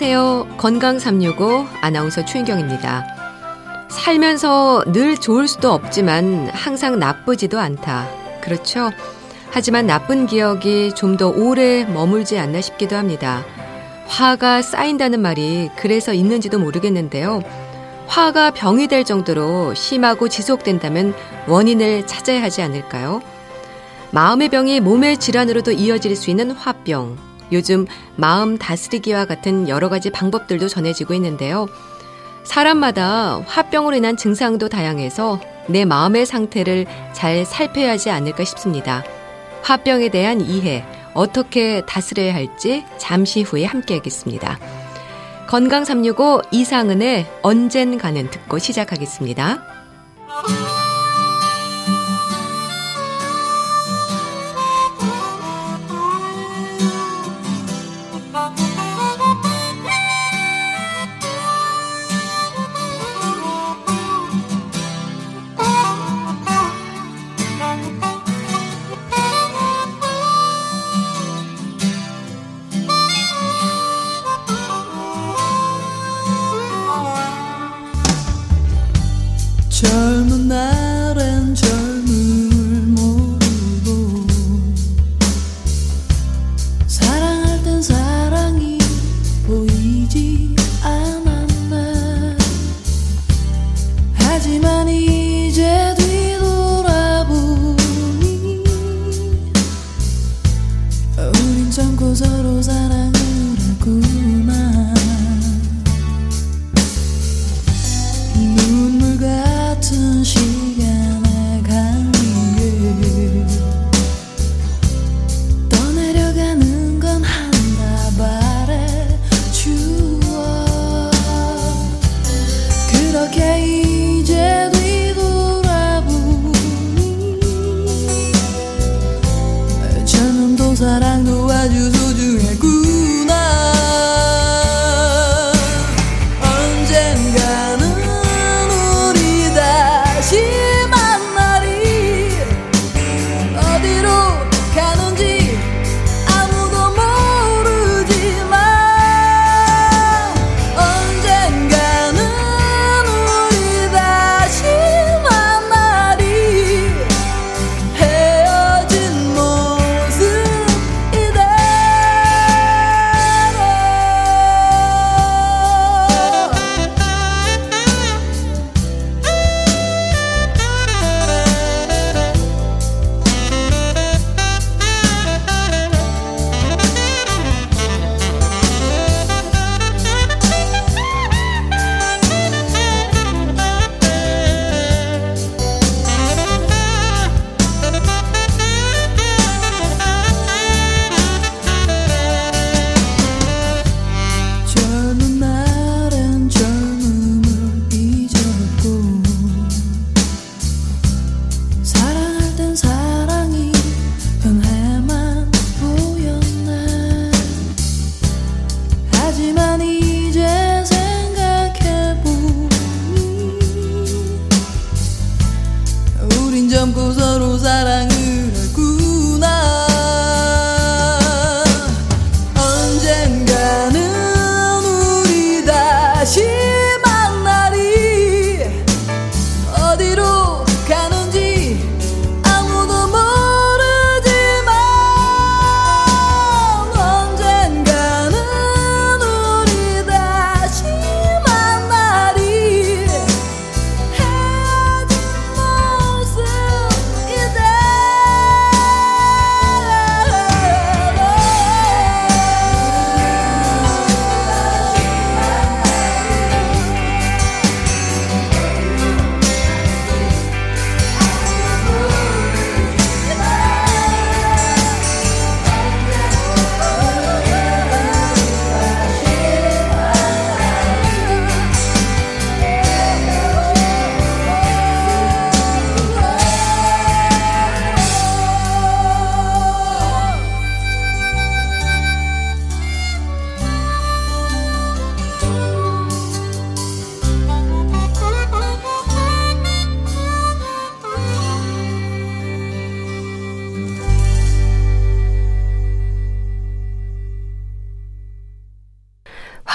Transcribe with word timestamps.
안녕하세요. 0.00 0.58
건강 0.58 1.00
365 1.00 1.66
아나운서 1.80 2.24
최인경입니다. 2.24 3.04
살면서 3.90 4.84
늘 4.92 5.16
좋을 5.16 5.48
수도 5.48 5.72
없지만 5.72 6.48
항상 6.52 7.00
나쁘지도 7.00 7.58
않다. 7.58 8.06
그렇죠? 8.40 8.92
하지만 9.50 9.88
나쁜 9.88 10.26
기억이 10.28 10.92
좀 10.94 11.16
더 11.16 11.30
오래 11.30 11.84
머물지 11.84 12.38
않나 12.38 12.60
싶기도 12.60 12.94
합니다. 12.94 13.44
화가 14.06 14.62
쌓인다는 14.62 15.20
말이 15.20 15.68
그래서 15.74 16.12
있는지도 16.12 16.60
모르겠는데요. 16.60 17.42
화가 18.06 18.52
병이 18.52 18.86
될 18.86 19.02
정도로 19.02 19.74
심하고 19.74 20.28
지속된다면 20.28 21.12
원인을 21.48 22.06
찾아야 22.06 22.40
하지 22.40 22.62
않을까요? 22.62 23.20
마음의 24.12 24.50
병이 24.50 24.78
몸의 24.78 25.16
질환으로도 25.18 25.72
이어질 25.72 26.14
수 26.14 26.30
있는 26.30 26.52
화병. 26.52 27.27
요즘 27.52 27.86
마음 28.16 28.58
다스리기와 28.58 29.24
같은 29.24 29.68
여러 29.68 29.88
가지 29.88 30.10
방법들도 30.10 30.68
전해지고 30.68 31.14
있는데요. 31.14 31.66
사람마다 32.44 33.42
화병으로 33.46 33.96
인한 33.96 34.16
증상도 34.16 34.68
다양해서 34.68 35.40
내 35.68 35.84
마음의 35.84 36.24
상태를 36.26 36.86
잘 37.12 37.44
살펴야 37.44 37.92
하지 37.92 38.10
않을까 38.10 38.44
싶습니다. 38.44 39.04
화병에 39.62 40.08
대한 40.08 40.40
이해, 40.40 40.84
어떻게 41.14 41.82
다스려야 41.84 42.34
할지 42.34 42.84
잠시 42.96 43.42
후에 43.42 43.64
함께 43.64 43.94
하겠습니다. 43.94 44.58
건강 45.46 45.84
365 45.84 46.42
이상은의 46.52 47.26
언젠가는 47.42 48.30
듣고 48.30 48.58
시작하겠습니다. 48.58 49.62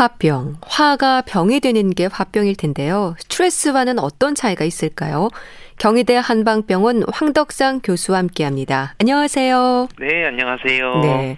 화병, 0.03 0.57
화가 0.61 1.21
병이 1.21 1.61
되는 1.61 1.89
게 1.91 2.07
화병일 2.11 2.57
텐데요. 2.57 3.15
스트레스와는 3.19 3.99
어떤 3.99 4.35
차이가 4.35 4.65
있을까요? 4.65 5.29
경희대 5.77 6.17
한방병원 6.17 7.03
황덕상 7.09 7.79
교수와 7.81 8.17
함께합니다. 8.17 8.95
안녕하세요. 8.99 9.87
네, 9.99 10.25
안녕하세요. 10.25 10.95
네, 11.03 11.37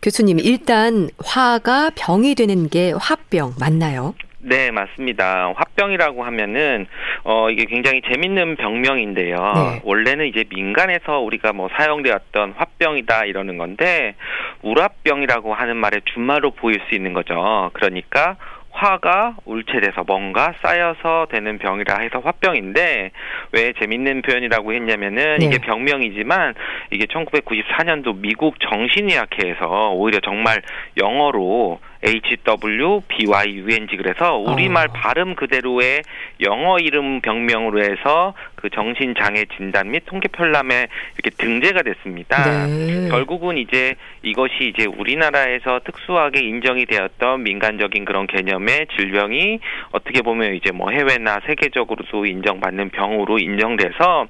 교수님 0.00 0.40
일단 0.40 1.10
화가 1.22 1.90
병이 1.96 2.34
되는 2.34 2.70
게 2.70 2.92
화병 2.92 3.56
맞나요? 3.60 4.14
네, 4.40 4.70
맞습니다. 4.70 5.52
화병이라고 5.56 6.22
하면은 6.24 6.86
어 7.24 7.50
이게 7.50 7.64
굉장히 7.64 8.00
재밌는 8.02 8.56
병명인데요. 8.56 9.36
네. 9.36 9.80
원래는 9.84 10.26
이제 10.26 10.44
민간에서 10.48 11.18
우리가 11.18 11.52
뭐 11.52 11.68
사용되었던 11.76 12.54
화병이다 12.56 13.24
이러는 13.24 13.58
건데 13.58 14.14
우라병이라고 14.62 15.54
하는 15.54 15.76
말의 15.76 16.02
준말로 16.12 16.52
보일 16.52 16.80
수 16.88 16.94
있는 16.94 17.14
거죠. 17.14 17.70
그러니까 17.72 18.36
화가 18.70 19.38
울체돼서 19.44 20.04
뭔가 20.06 20.54
쌓여서 20.62 21.26
되는 21.30 21.58
병이라 21.58 21.98
해서 21.98 22.20
화병인데 22.20 23.10
왜 23.52 23.72
재밌는 23.80 24.22
표현이라고 24.22 24.72
했냐면은 24.72 25.38
네. 25.38 25.46
이게 25.46 25.58
병명이지만 25.58 26.54
이게 26.92 27.06
1994년도 27.06 28.18
미국 28.18 28.60
정신의학회에서 28.60 29.90
오히려 29.94 30.20
정말 30.20 30.62
영어로 30.96 31.80
HWBYUNG 32.04 33.96
그래서 33.96 34.36
우리말 34.36 34.88
어. 34.88 34.92
발음 34.92 35.34
그대로의 35.34 36.02
영어 36.40 36.78
이름 36.78 37.20
병명으로 37.20 37.82
해서 37.82 38.34
그 38.54 38.70
정신장애 38.70 39.46
진단 39.56 39.90
및 39.90 40.04
통계 40.06 40.28
편람에 40.28 40.88
이렇게 41.14 41.30
등재가 41.36 41.82
됐습니다. 41.82 42.66
네. 42.66 43.08
결국은 43.08 43.56
이제 43.58 43.94
이것이 44.22 44.72
이제 44.74 44.86
우리나라에서 44.86 45.80
특수하게 45.84 46.40
인정이 46.40 46.86
되었던 46.86 47.42
민간적인 47.42 48.04
그런 48.04 48.26
개념의 48.26 48.86
질병이 48.96 49.60
어떻게 49.92 50.22
보면 50.22 50.54
이제 50.54 50.70
뭐 50.72 50.90
해외나 50.90 51.40
세계적으로도 51.46 52.26
인정받는 52.26 52.90
병으로 52.90 53.38
인정돼서 53.38 54.26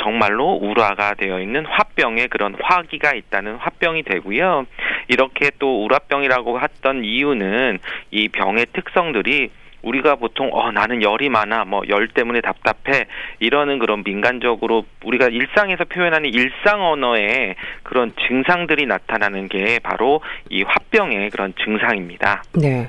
정말로 0.00 0.52
우라가 0.54 1.14
되어 1.14 1.40
있는 1.40 1.64
화병에 1.66 2.26
그런 2.28 2.56
화기가 2.60 3.14
있다는 3.14 3.56
화병이 3.56 4.02
되고요. 4.04 4.66
이렇게 5.08 5.50
또 5.58 5.84
우라병이라고 5.84 6.60
했던 6.60 7.03
이유는 7.04 7.78
이 8.10 8.28
병의 8.28 8.66
특성들이 8.72 9.50
우리가 9.82 10.16
보통 10.16 10.48
어 10.52 10.72
나는 10.72 11.02
열이 11.02 11.28
많아 11.28 11.64
뭐 11.66 11.82
열 11.90 12.08
때문에 12.08 12.40
답답해 12.40 13.06
이러는 13.40 13.78
그런 13.78 14.02
민간적으로 14.02 14.86
우리가 15.04 15.28
일상에서 15.28 15.84
표현하는 15.84 16.32
일상 16.32 16.82
언어의 16.82 17.56
그런 17.82 18.12
증상들이 18.26 18.86
나타나는 18.86 19.48
게 19.48 19.78
바로 19.80 20.22
이 20.48 20.62
화병의 20.62 21.28
그런 21.30 21.52
증상입니다. 21.62 22.42
네. 22.54 22.88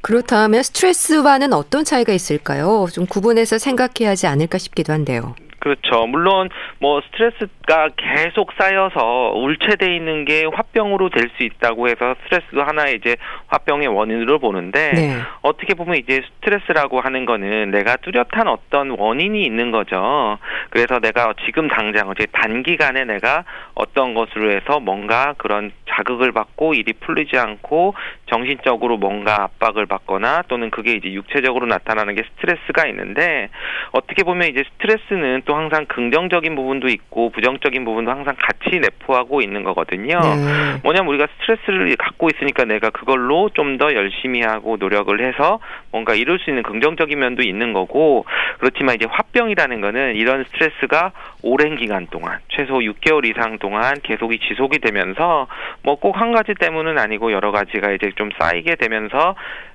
그렇다면 0.00 0.62
스트레스와는 0.62 1.52
어떤 1.52 1.84
차이가 1.84 2.12
있을까요? 2.12 2.86
좀 2.92 3.06
구분해서 3.06 3.58
생각해야 3.58 4.10
하지 4.10 4.26
않을까 4.26 4.58
싶기도 4.58 4.92
한데요. 4.92 5.34
그렇죠. 5.62 6.06
물론 6.08 6.48
뭐 6.80 7.00
스트레스가 7.02 7.90
계속 7.96 8.52
쌓여서 8.58 9.32
울체돼 9.36 9.94
있는 9.94 10.24
게 10.24 10.44
화병으로 10.52 11.08
될 11.08 11.32
수 11.36 11.44
있다고 11.44 11.88
해서 11.88 12.14
스트레스도 12.24 12.62
하나의 12.62 12.96
이제 12.96 13.16
화병의 13.46 13.88
원인으로 13.88 14.38
보는데 14.38 14.92
네. 14.92 15.16
어떻게 15.42 15.74
보면 15.74 15.96
이제 15.96 16.22
스트레스라고 16.36 17.00
하는 17.00 17.24
거는 17.24 17.70
내가 17.70 17.96
뚜렷한 17.96 18.48
어떤 18.48 18.90
원인이 18.90 19.42
있는 19.42 19.70
거죠. 19.70 20.38
그래서 20.70 20.98
내가 20.98 21.32
지금 21.46 21.68
당장 21.68 22.08
어제 22.08 22.26
단기간에 22.32 23.04
내가 23.04 23.44
어떤 23.74 24.14
것으로 24.14 24.50
해서 24.50 24.80
뭔가 24.80 25.34
그런 25.38 25.72
자극을 25.88 26.32
받고 26.32 26.74
일이 26.74 26.92
풀리지 26.92 27.38
않고 27.38 27.94
정신적으로 28.26 28.96
뭔가 28.96 29.42
압박을 29.44 29.86
받거나 29.86 30.42
또는 30.48 30.70
그게 30.70 30.92
이제 30.92 31.12
육체적으로 31.12 31.66
나타나는 31.66 32.14
게 32.14 32.22
스트레스가 32.22 32.86
있는데 32.88 33.48
어떻게 33.92 34.22
보면 34.22 34.48
이제 34.48 34.64
스트레스는 34.72 35.42
또 35.44 35.51
항상 35.54 35.86
긍정적인 35.86 36.54
부분도 36.54 36.88
있고 36.88 37.30
부정적인 37.30 37.84
부분도 37.84 38.10
항상 38.10 38.34
같이 38.38 38.78
내포하고 38.78 39.40
있는 39.42 39.62
거거든요. 39.64 40.18
네. 40.18 40.80
뭐냐면 40.82 41.08
우리가 41.08 41.26
스트레스를 41.38 41.94
갖고 41.96 42.28
있으니까 42.32 42.64
내가 42.64 42.90
그걸로 42.90 43.48
좀 43.50 43.72
더 43.78 43.94
열심히 43.94 44.42
하고 44.42 44.76
노력을 44.76 45.18
해서 45.26 45.58
뭔가 45.90 46.14
이룰 46.14 46.38
수 46.38 46.50
있는 46.50 46.62
긍정적인 46.62 47.18
면도 47.18 47.42
있는 47.42 47.72
거고 47.72 48.26
그렇지만 48.58 48.96
이제 48.96 49.06
화병이라는 49.10 49.80
거는 49.80 50.14
이런 50.16 50.44
스트레스가 50.44 51.12
오랜 51.42 51.76
기간 51.76 52.06
동안 52.08 52.38
최소 52.48 52.80
6개월 52.80 53.26
이상 53.26 53.58
동안 53.58 53.94
계속이 54.02 54.40
지속이 54.40 54.80
되면서 54.80 55.46
뭐 55.82 55.96
꼭 55.96 56.12
한 56.20 56.32
가지 56.32 56.52
때문은 56.54 56.98
아니고 56.98 57.32
여러 57.32 57.50
가지가 57.50 57.92
이제 57.92 58.12
좀 58.16 58.30
쌓이게 58.38 58.74
되면서 58.76 59.34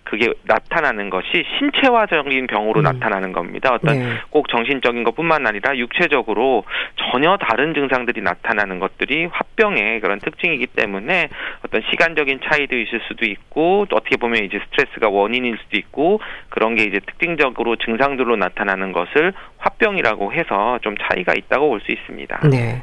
그게 0.10 0.34
나타나는 0.44 1.10
것이 1.10 1.44
신체화적인 1.58 2.48
병으로 2.48 2.80
음. 2.80 2.84
나타나는 2.84 3.34
겁니다. 3.34 3.74
어떤 3.74 3.98
네. 3.98 4.10
꼭 4.30 4.48
정신적인 4.48 5.04
것뿐만 5.04 5.46
아니라 5.46 5.78
육체적으로 5.78 6.64
전혀 7.12 7.38
다른 7.38 7.74
증상들이 7.74 8.22
나타나는 8.22 8.80
것들이 8.80 9.26
화병의 9.26 10.00
그런 10.00 10.20
특징이기 10.20 10.68
때문에 10.68 11.30
어떤 11.66 11.82
시간적인 11.90 12.40
차이도 12.46 12.78
있을 12.78 13.02
수도 13.08 13.26
있고 13.26 13.86
또 13.90 13.98
어떻게 13.98 14.16
보면 14.18 14.46
이제 14.46 14.60
스트레스가 14.66 15.10
원인일 15.10 15.58
수도 15.64 15.78
있고 15.78 16.22
그런 16.50 16.76
게 16.76 16.84
이제 16.84 17.00
특징적으로 17.00 17.76
증상들로 17.76 18.38
나타나는 18.38 18.94
것을 18.94 19.34
화병이라고 19.58 20.34
해서 20.34 20.80
좀 20.82 20.96
차이가 20.98 21.34
있다고 21.34 21.70
볼 21.70 21.78
수 21.82 21.92
있습니다. 21.92 22.40
네. 22.50 22.82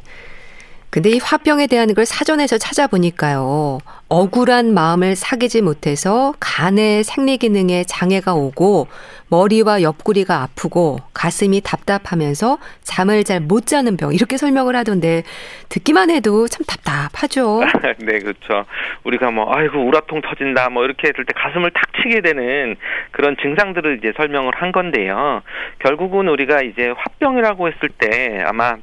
근데 0.95 1.11
이 1.11 1.19
화병에 1.21 1.67
대한 1.67 1.93
걸 1.93 2.07
사전에서 2.07 2.57
찾아보니까요. 2.57 3.79
억울한 4.09 4.75
마음을 4.75 5.17
사귀지 5.17 5.61
못해서 5.61 6.35
간의 6.39 7.03
생리 7.03 7.37
기능에 7.37 7.83
장애가 7.83 8.35
오고 8.35 8.87
머리와 9.29 9.83
옆구리가 9.83 10.41
아프고 10.41 10.99
가슴이 11.13 11.63
답답하면서 11.63 12.59
잠을 12.85 13.25
잘 13.25 13.41
못 13.41 13.67
자는 13.67 13.97
병 13.97 14.15
이렇게 14.15 14.37
설명을 14.37 14.77
하던데 14.77 15.25
듣기만 15.69 16.11
해도 16.11 16.47
참 16.47 16.65
답답하죠. 16.65 17.65
네, 17.99 18.21
그렇죠. 18.21 18.65
우리가 19.03 19.33
뭐 19.33 19.53
아이고 19.53 19.85
우라통 19.85 20.21
터진다 20.21 20.71
뭐 20.71 20.85
이렇게 20.85 21.09
했을 21.09 21.25
때 21.25 21.33
가슴을 21.35 21.73
탁 21.73 21.83
치게 22.01 22.21
되는 22.21 22.77
그런 23.11 23.37
증상들을 23.43 23.99
이제 23.99 24.13
설명을 24.17 24.53
한 24.55 24.71
건데요. 24.71 25.43
결국은 25.81 26.29
우리가 26.29 26.63
이제 26.63 26.95
화병이라고 26.97 27.67
했을 27.67 27.89
때 27.99 28.45
아마 28.47 28.77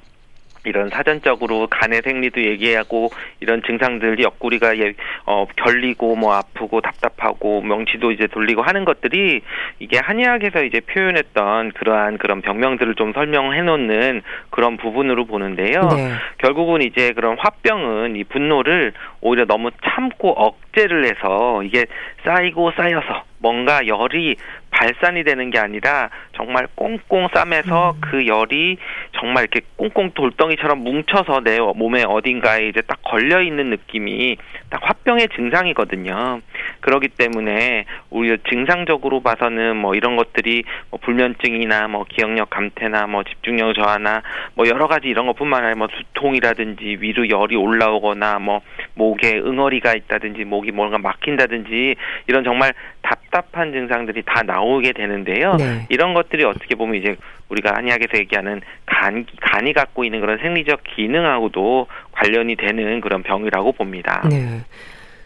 이런 0.63 0.89
사전적으로 0.89 1.67
간의 1.67 2.01
생리도 2.03 2.43
얘기하고 2.43 3.09
이런 3.39 3.61
증상들이 3.63 4.23
옆구리가 4.23 4.77
예, 4.77 4.93
어, 5.25 5.45
결리고 5.55 6.15
뭐 6.15 6.33
아프고 6.33 6.81
답답하고 6.81 7.61
명치도 7.61 8.11
이제 8.11 8.27
돌리고 8.27 8.61
하는 8.61 8.85
것들이 8.85 9.41
이게 9.79 9.97
한의학에서 9.97 10.63
이제 10.63 10.79
표현했던 10.81 11.71
그러한 11.71 12.17
그런 12.17 12.41
병명들을 12.41 12.95
좀 12.95 13.13
설명해 13.13 13.61
놓는 13.63 14.21
그런 14.49 14.77
부분으로 14.77 15.25
보는데요. 15.25 15.81
네. 15.95 16.11
결국은 16.37 16.81
이제 16.81 17.11
그런 17.13 17.37
화병은 17.39 18.15
이 18.15 18.23
분노를 18.23 18.93
오히려 19.21 19.45
너무 19.45 19.71
참고 19.83 20.31
억제를 20.31 21.05
해서 21.05 21.63
이게 21.63 21.85
쌓이고 22.23 22.71
쌓여서 22.71 23.23
뭔가 23.39 23.87
열이 23.87 24.35
발산이 24.71 25.23
되는 25.23 25.51
게 25.51 25.59
아니라 25.59 26.09
정말 26.33 26.67
꽁꽁 26.75 27.27
싸매서 27.33 27.91
음. 27.91 28.01
그 28.01 28.25
열이 28.25 28.77
정말 29.19 29.43
이렇게 29.43 29.61
꽁꽁 29.75 30.11
돌덩이처럼 30.11 30.79
뭉쳐서 30.79 31.41
내 31.41 31.59
몸에 31.59 32.03
어딘가에 32.03 32.67
이제 32.67 32.81
딱 32.81 32.99
걸려 33.03 33.41
있는 33.41 33.69
느낌이 33.69 34.37
딱 34.69 34.81
화병의 34.83 35.29
증상이거든요. 35.35 36.41
그러기 36.79 37.09
때문에 37.09 37.85
우리가 38.09 38.37
증상적으로 38.49 39.21
봐서는 39.21 39.77
뭐 39.77 39.93
이런 39.93 40.15
것들이 40.15 40.63
뭐 40.89 40.99
불면증이나 41.03 41.87
뭐 41.87 42.05
기억력 42.09 42.49
감퇴나 42.49 43.05
뭐 43.05 43.23
집중력 43.23 43.75
저하나 43.75 44.23
뭐 44.55 44.67
여러 44.67 44.87
가지 44.87 45.07
이런 45.07 45.27
것뿐만 45.27 45.63
아니라 45.63 45.75
뭐 45.77 45.87
두통이라든지 45.87 46.97
위로 47.01 47.29
열이 47.29 47.55
올라오거나 47.55 48.39
뭐 48.39 48.61
목에 48.95 49.37
응어리가 49.37 49.93
있다든지 49.93 50.45
목이 50.45 50.71
뭔가 50.71 50.97
막힌다든지 50.97 51.95
이런 52.27 52.43
정말 52.43 52.73
답답한 53.01 53.73
증상들이 53.73 54.23
다 54.25 54.41
나오 54.43 54.60
게 54.81 54.93
되는데요. 54.93 55.55
네. 55.55 55.85
이런 55.89 56.13
것들이 56.13 56.43
어떻게 56.43 56.75
보면 56.75 56.95
이제 56.95 57.15
우리가 57.49 57.75
한의학에서 57.75 58.17
얘기하는 58.17 58.61
간 58.85 59.25
간이 59.41 59.73
갖고 59.73 60.03
있는 60.03 60.21
그런 60.21 60.37
생리적 60.37 60.81
기능하고도 60.95 61.87
관련이 62.11 62.55
되는 62.55 63.01
그런 63.01 63.23
병이라고 63.23 63.73
봅니다. 63.73 64.27
네. 64.29 64.61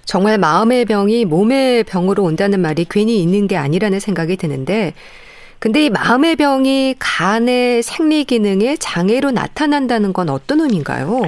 정말 0.04 0.38
마음의 0.38 0.86
병이 0.86 1.26
몸의 1.26 1.84
병으로 1.84 2.24
온다는 2.24 2.60
말이 2.62 2.86
괜히 2.90 3.22
있는 3.22 3.48
게 3.48 3.58
아니라는 3.58 4.00
생각이 4.00 4.38
드는데 4.38 4.94
근데 5.60 5.86
이 5.86 5.90
마음의 5.90 6.36
병이 6.36 6.96
간의 7.00 7.82
생리 7.82 8.24
기능에 8.24 8.76
장애로 8.76 9.32
나타난다는 9.32 10.14
건 10.14 10.30
어떤 10.30 10.62
의미인가요? 10.62 11.22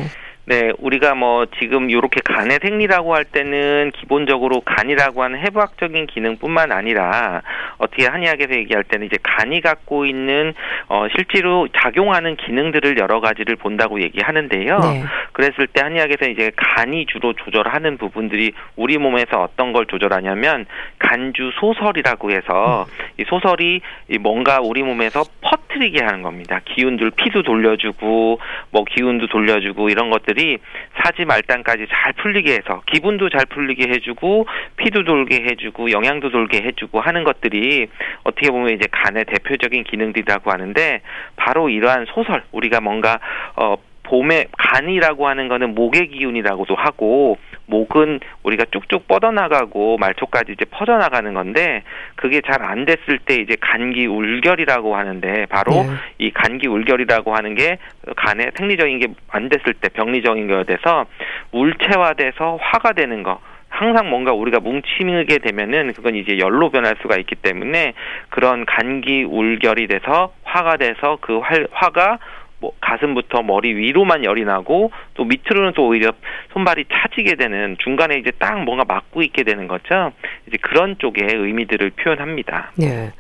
네, 0.50 0.72
우리가 0.78 1.14
뭐 1.14 1.46
지금 1.60 1.90
이렇게 1.90 2.22
간의 2.24 2.60
생리라고 2.62 3.14
할 3.14 3.26
때는 3.26 3.92
기본적으로 3.94 4.62
간이라고 4.62 5.22
하는 5.22 5.40
해부학적인 5.40 6.08
기능뿐만 6.08 6.72
아니라 6.72 7.42
어떻게 7.78 8.06
한의학에서 8.06 8.56
얘기할 8.56 8.86
때는 8.86 9.08
이제 9.08 9.18
간이 9.22 9.60
갖고 9.60 10.06
있는 10.06 10.54
어 10.88 11.06
실제로 11.14 11.68
작용하는 11.76 12.38
기능들을 12.38 12.98
여러 12.98 13.20
가지를 13.20 13.58
본다고 13.58 14.02
얘기하는데요. 14.02 14.80
네. 14.80 15.04
그랬을 15.34 15.68
때 15.68 15.82
한의학에서 15.82 16.30
이제 16.30 16.50
간이 16.56 17.08
주로 17.08 17.34
조절하는 17.34 17.98
부분들이 17.98 18.54
우리 18.78 18.98
몸에서 18.98 19.42
어떤 19.44 19.74
걸 19.74 19.86
조절하냐면 19.86 20.66
간주 20.98 21.52
소설이라고 21.60 22.32
해서 22.32 22.86
음. 22.88 23.06
이 23.18 23.26
소설이 23.28 23.82
뭔가 24.22 24.62
우리 24.62 24.82
몸에서 24.82 25.26
퍼트리게 25.42 26.06
하는 26.06 26.22
겁니다. 26.22 26.62
기운들 26.64 27.12
피도 27.12 27.44
돌려주고 27.44 28.40
뭐 28.72 28.86
기운도 28.86 29.28
돌려주고 29.28 29.90
이런 29.90 30.10
것들 30.10 30.37
이 30.38 30.58
사지 31.02 31.26
말단까지 31.26 31.88
잘 31.90 32.14
풀리게 32.14 32.54
해서 32.54 32.82
기분도 32.86 33.30
잘 33.30 33.46
풀리게 33.46 33.90
해주고 33.90 34.46
피도 34.78 35.04
돌게 35.04 35.44
해주고 35.44 35.92
영양도 35.92 36.30
돌게 36.30 36.62
해주고 36.62 37.00
하는 37.02 37.24
것들이 37.24 37.88
어떻게 38.24 38.50
보면 38.52 38.76
이제 38.76 38.88
간의 38.92 39.26
대표적인 39.26 39.84
기능들이라고 39.84 40.52
하는데 40.52 41.02
바로 41.36 41.70
이러한 41.70 42.06
소설 42.14 42.44
우리가 42.52 42.82
뭔가 42.82 43.20
어 43.56 43.78
봄에 44.04 44.46
간이라고 44.58 45.28
하는 45.28 45.48
거는 45.48 45.76
목의 45.76 46.10
기운이라고도 46.10 46.76
하고 46.76 47.38
목은 47.68 48.20
우리가 48.44 48.66
쭉쭉 48.72 49.08
뻗어나가고 49.08 49.98
말초까지 49.98 50.54
이제 50.54 50.66
퍼져나가는 50.66 51.34
건데 51.34 51.84
그게 52.16 52.42
잘 52.42 52.58
안 52.68 52.86
됐을 52.86 53.20
때 53.20 53.36
이제 53.36 53.56
간기 53.62 54.08
울결이라고 54.08 54.96
하는데 54.96 55.46
바로 55.46 55.72
네. 55.72 55.90
이 56.18 56.32
간기 56.32 56.68
울결이라고 56.68 57.36
하는 57.36 57.56
게 57.56 57.78
간에 58.16 58.52
생리적인 58.58 59.00
게 59.00 59.08
안 59.30 59.50
됐을 59.50 59.74
때 59.74 59.90
병리적인 59.90 60.48
거에 60.48 60.64
대해서 60.64 61.06
울체화돼서 61.52 62.58
화가 62.62 62.94
되는 62.94 63.24
거 63.24 63.40
항상 63.70 64.10
뭔가 64.10 64.32
우리가 64.32 64.60
뭉치게 64.60 65.40
되면은 65.40 65.94
그건 65.94 66.16
이제 66.16 66.40
열로 66.40 66.70
변할 66.70 66.96
수가 67.02 67.18
있기 67.18 67.36
때문에 67.36 67.94
그런 68.30 68.66
간기 68.66 69.24
울결이 69.24 69.88
돼서 69.88 70.34
화가 70.44 70.78
돼서 70.78 71.18
그 71.22 71.40
화, 71.40 71.56
화가 71.72 72.20
뭐 72.60 72.72
가슴부터 72.82 73.44
머리 73.44 73.76
위로만 73.76 74.24
열이 74.24 74.44
나고 74.44 74.92
또 75.14 75.24
밑으로는 75.26 75.74
또 75.74 75.88
오히려 75.88 76.12
손발이 76.54 76.86
차지게 76.92 77.36
되는 77.36 77.78
중간에 77.80 78.18
이제 78.18 78.32
딱 78.40 78.64
뭔가 78.64 78.84
막고 78.86 79.22
있게 79.22 79.44
되는 79.44 79.68
거죠. 79.68 80.12
이제 80.48 80.58
그런 80.62 80.98
쪽의 80.98 81.24
의미들을 81.24 81.92
표현합니다. 81.92 82.72
네. 82.76 83.12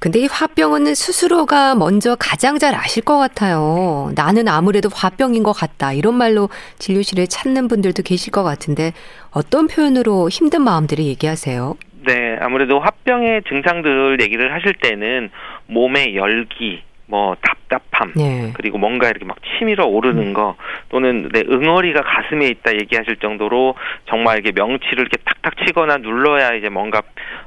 근데 0.00 0.18
이 0.20 0.26
화병은 0.26 0.94
스스로가 0.94 1.74
먼저 1.74 2.16
가장 2.18 2.58
잘 2.58 2.74
아실 2.74 3.04
것 3.04 3.18
같아요. 3.18 4.10
나는 4.16 4.48
아무래도 4.48 4.88
화병인 4.90 5.42
것 5.42 5.52
같다. 5.52 5.92
이런 5.92 6.14
말로 6.14 6.48
진료실에 6.78 7.26
찾는 7.26 7.68
분들도 7.68 8.02
계실 8.02 8.32
것 8.32 8.42
같은데 8.42 8.92
어떤 9.30 9.66
표현으로 9.68 10.30
힘든 10.30 10.62
마음들을 10.62 11.04
얘기하세요? 11.04 11.76
네, 12.06 12.38
아무래도 12.40 12.80
화병의 12.80 13.42
증상들 13.46 14.22
얘기를 14.22 14.54
하실 14.54 14.72
때는 14.72 15.30
몸의 15.66 16.16
열기, 16.16 16.82
뭐 17.10 17.36
답답함 17.40 18.12
네. 18.14 18.52
그리고 18.54 18.78
뭔가 18.78 19.08
이렇게 19.08 19.24
막 19.24 19.36
치밀어 19.42 19.84
오르는 19.84 20.28
음. 20.28 20.32
거 20.32 20.54
또는 20.90 21.28
내 21.32 21.40
응어리가 21.40 22.02
가슴에 22.02 22.46
있다 22.46 22.74
얘기하실 22.74 23.16
정도로 23.16 23.74
정말 24.06 24.38
이렇게 24.38 24.52
명치를 24.52 25.00
이렇게 25.00 25.16
탁탁 25.24 25.66
치거나 25.66 25.96
눌러야 25.96 26.54
이제 26.54 26.68
뭔가 26.68 27.02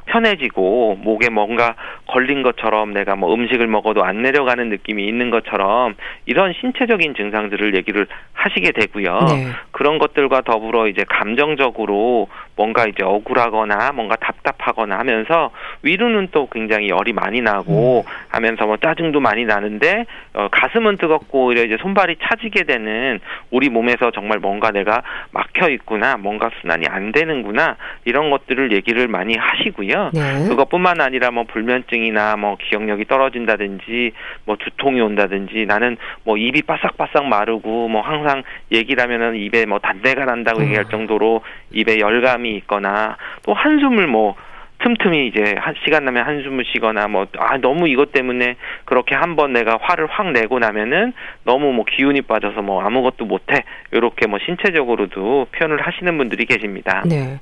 편해지고 0.05 0.99
목에 1.01 1.29
뭔가 1.29 1.75
걸린 2.07 2.43
것처럼 2.43 2.93
내가 2.93 3.15
뭐 3.15 3.33
음식을 3.33 3.67
먹어도 3.67 4.03
안 4.03 4.21
내려가는 4.21 4.67
느낌이 4.69 5.07
있는 5.07 5.29
것처럼 5.29 5.95
이런 6.25 6.53
신체적인 6.59 7.15
증상들을 7.15 7.75
얘기를 7.75 8.05
하시게 8.33 8.71
되고요. 8.71 9.19
네. 9.29 9.47
그런 9.71 9.97
것들과 9.97 10.41
더불어 10.41 10.87
이제 10.87 11.05
감정적으로 11.07 12.27
뭔가 12.55 12.85
이제 12.85 13.03
억울하거나 13.03 13.91
뭔가 13.93 14.15
답답하거나 14.15 14.97
하면서 14.97 15.51
위로는 15.81 16.29
또 16.31 16.47
굉장히 16.51 16.89
열이 16.89 17.13
많이 17.13 17.41
나고 17.41 18.03
음. 18.05 18.11
하면서 18.29 18.65
뭐 18.65 18.77
짜증도 18.77 19.19
많이 19.19 19.45
나는데 19.45 20.05
어, 20.33 20.47
가슴은 20.51 20.97
뜨겁고 20.97 21.45
오히려 21.45 21.63
이제 21.63 21.77
손발이 21.81 22.17
차지게 22.21 22.63
되는 22.63 23.19
우리 23.49 23.69
몸에서 23.69 24.11
정말 24.11 24.39
뭔가 24.39 24.71
내가 24.71 25.01
막혀 25.31 25.69
있구나 25.69 26.17
뭔가 26.17 26.51
순환이 26.61 26.85
안 26.87 27.11
되는구나 27.11 27.77
이런 28.05 28.29
것들을 28.29 28.71
얘기를 28.71 29.07
많이 29.07 29.35
하시고요. 29.35 30.11
네. 30.13 30.47
그것뿐만 30.47 31.01
아니라 31.01 31.31
뭐 31.31 31.43
불면증이나 31.45 32.35
뭐 32.37 32.57
기억력이 32.59 33.05
떨어진다든지 33.05 34.11
뭐 34.45 34.57
두통이 34.57 35.01
온다든지 35.01 35.65
나는 35.67 35.97
뭐 36.23 36.37
입이 36.37 36.61
바싹바싹 36.63 37.25
마르고 37.25 37.87
뭐 37.87 38.01
항상 38.01 38.43
얘기를 38.71 39.01
하면은 39.03 39.35
입에 39.35 39.65
뭐 39.65 39.79
단내가 39.79 40.25
난다고 40.25 40.59
음. 40.59 40.65
얘기할 40.65 40.85
정도로 40.85 41.41
입에 41.71 41.99
열감이 41.99 42.42
있거나 42.51 43.17
또 43.43 43.53
한숨을 43.53 44.07
뭐 44.07 44.35
틈틈이 44.79 45.27
이제 45.27 45.55
한 45.57 45.75
시간 45.85 46.03
나면 46.03 46.25
한숨을 46.25 46.65
쉬거나 46.65 47.07
뭐 47.07 47.25
아 47.37 47.57
너무 47.57 47.87
이것 47.87 48.11
때문에 48.11 48.55
그렇게 48.85 49.15
한 49.15 49.35
번 49.35 49.53
내가 49.53 49.77
화를 49.81 50.07
확 50.07 50.31
내고 50.31 50.59
나면은 50.59 51.13
너무 51.45 51.71
뭐 51.71 51.85
기운이 51.85 52.21
빠져서 52.23 52.61
뭐 52.61 52.83
아무것도 52.83 53.25
못해 53.25 53.63
이렇게 53.91 54.27
뭐 54.27 54.39
신체적으로도 54.45 55.47
표현을 55.51 55.81
하시는 55.81 56.17
분들이 56.17 56.45
계십니다. 56.45 57.03
네. 57.05 57.39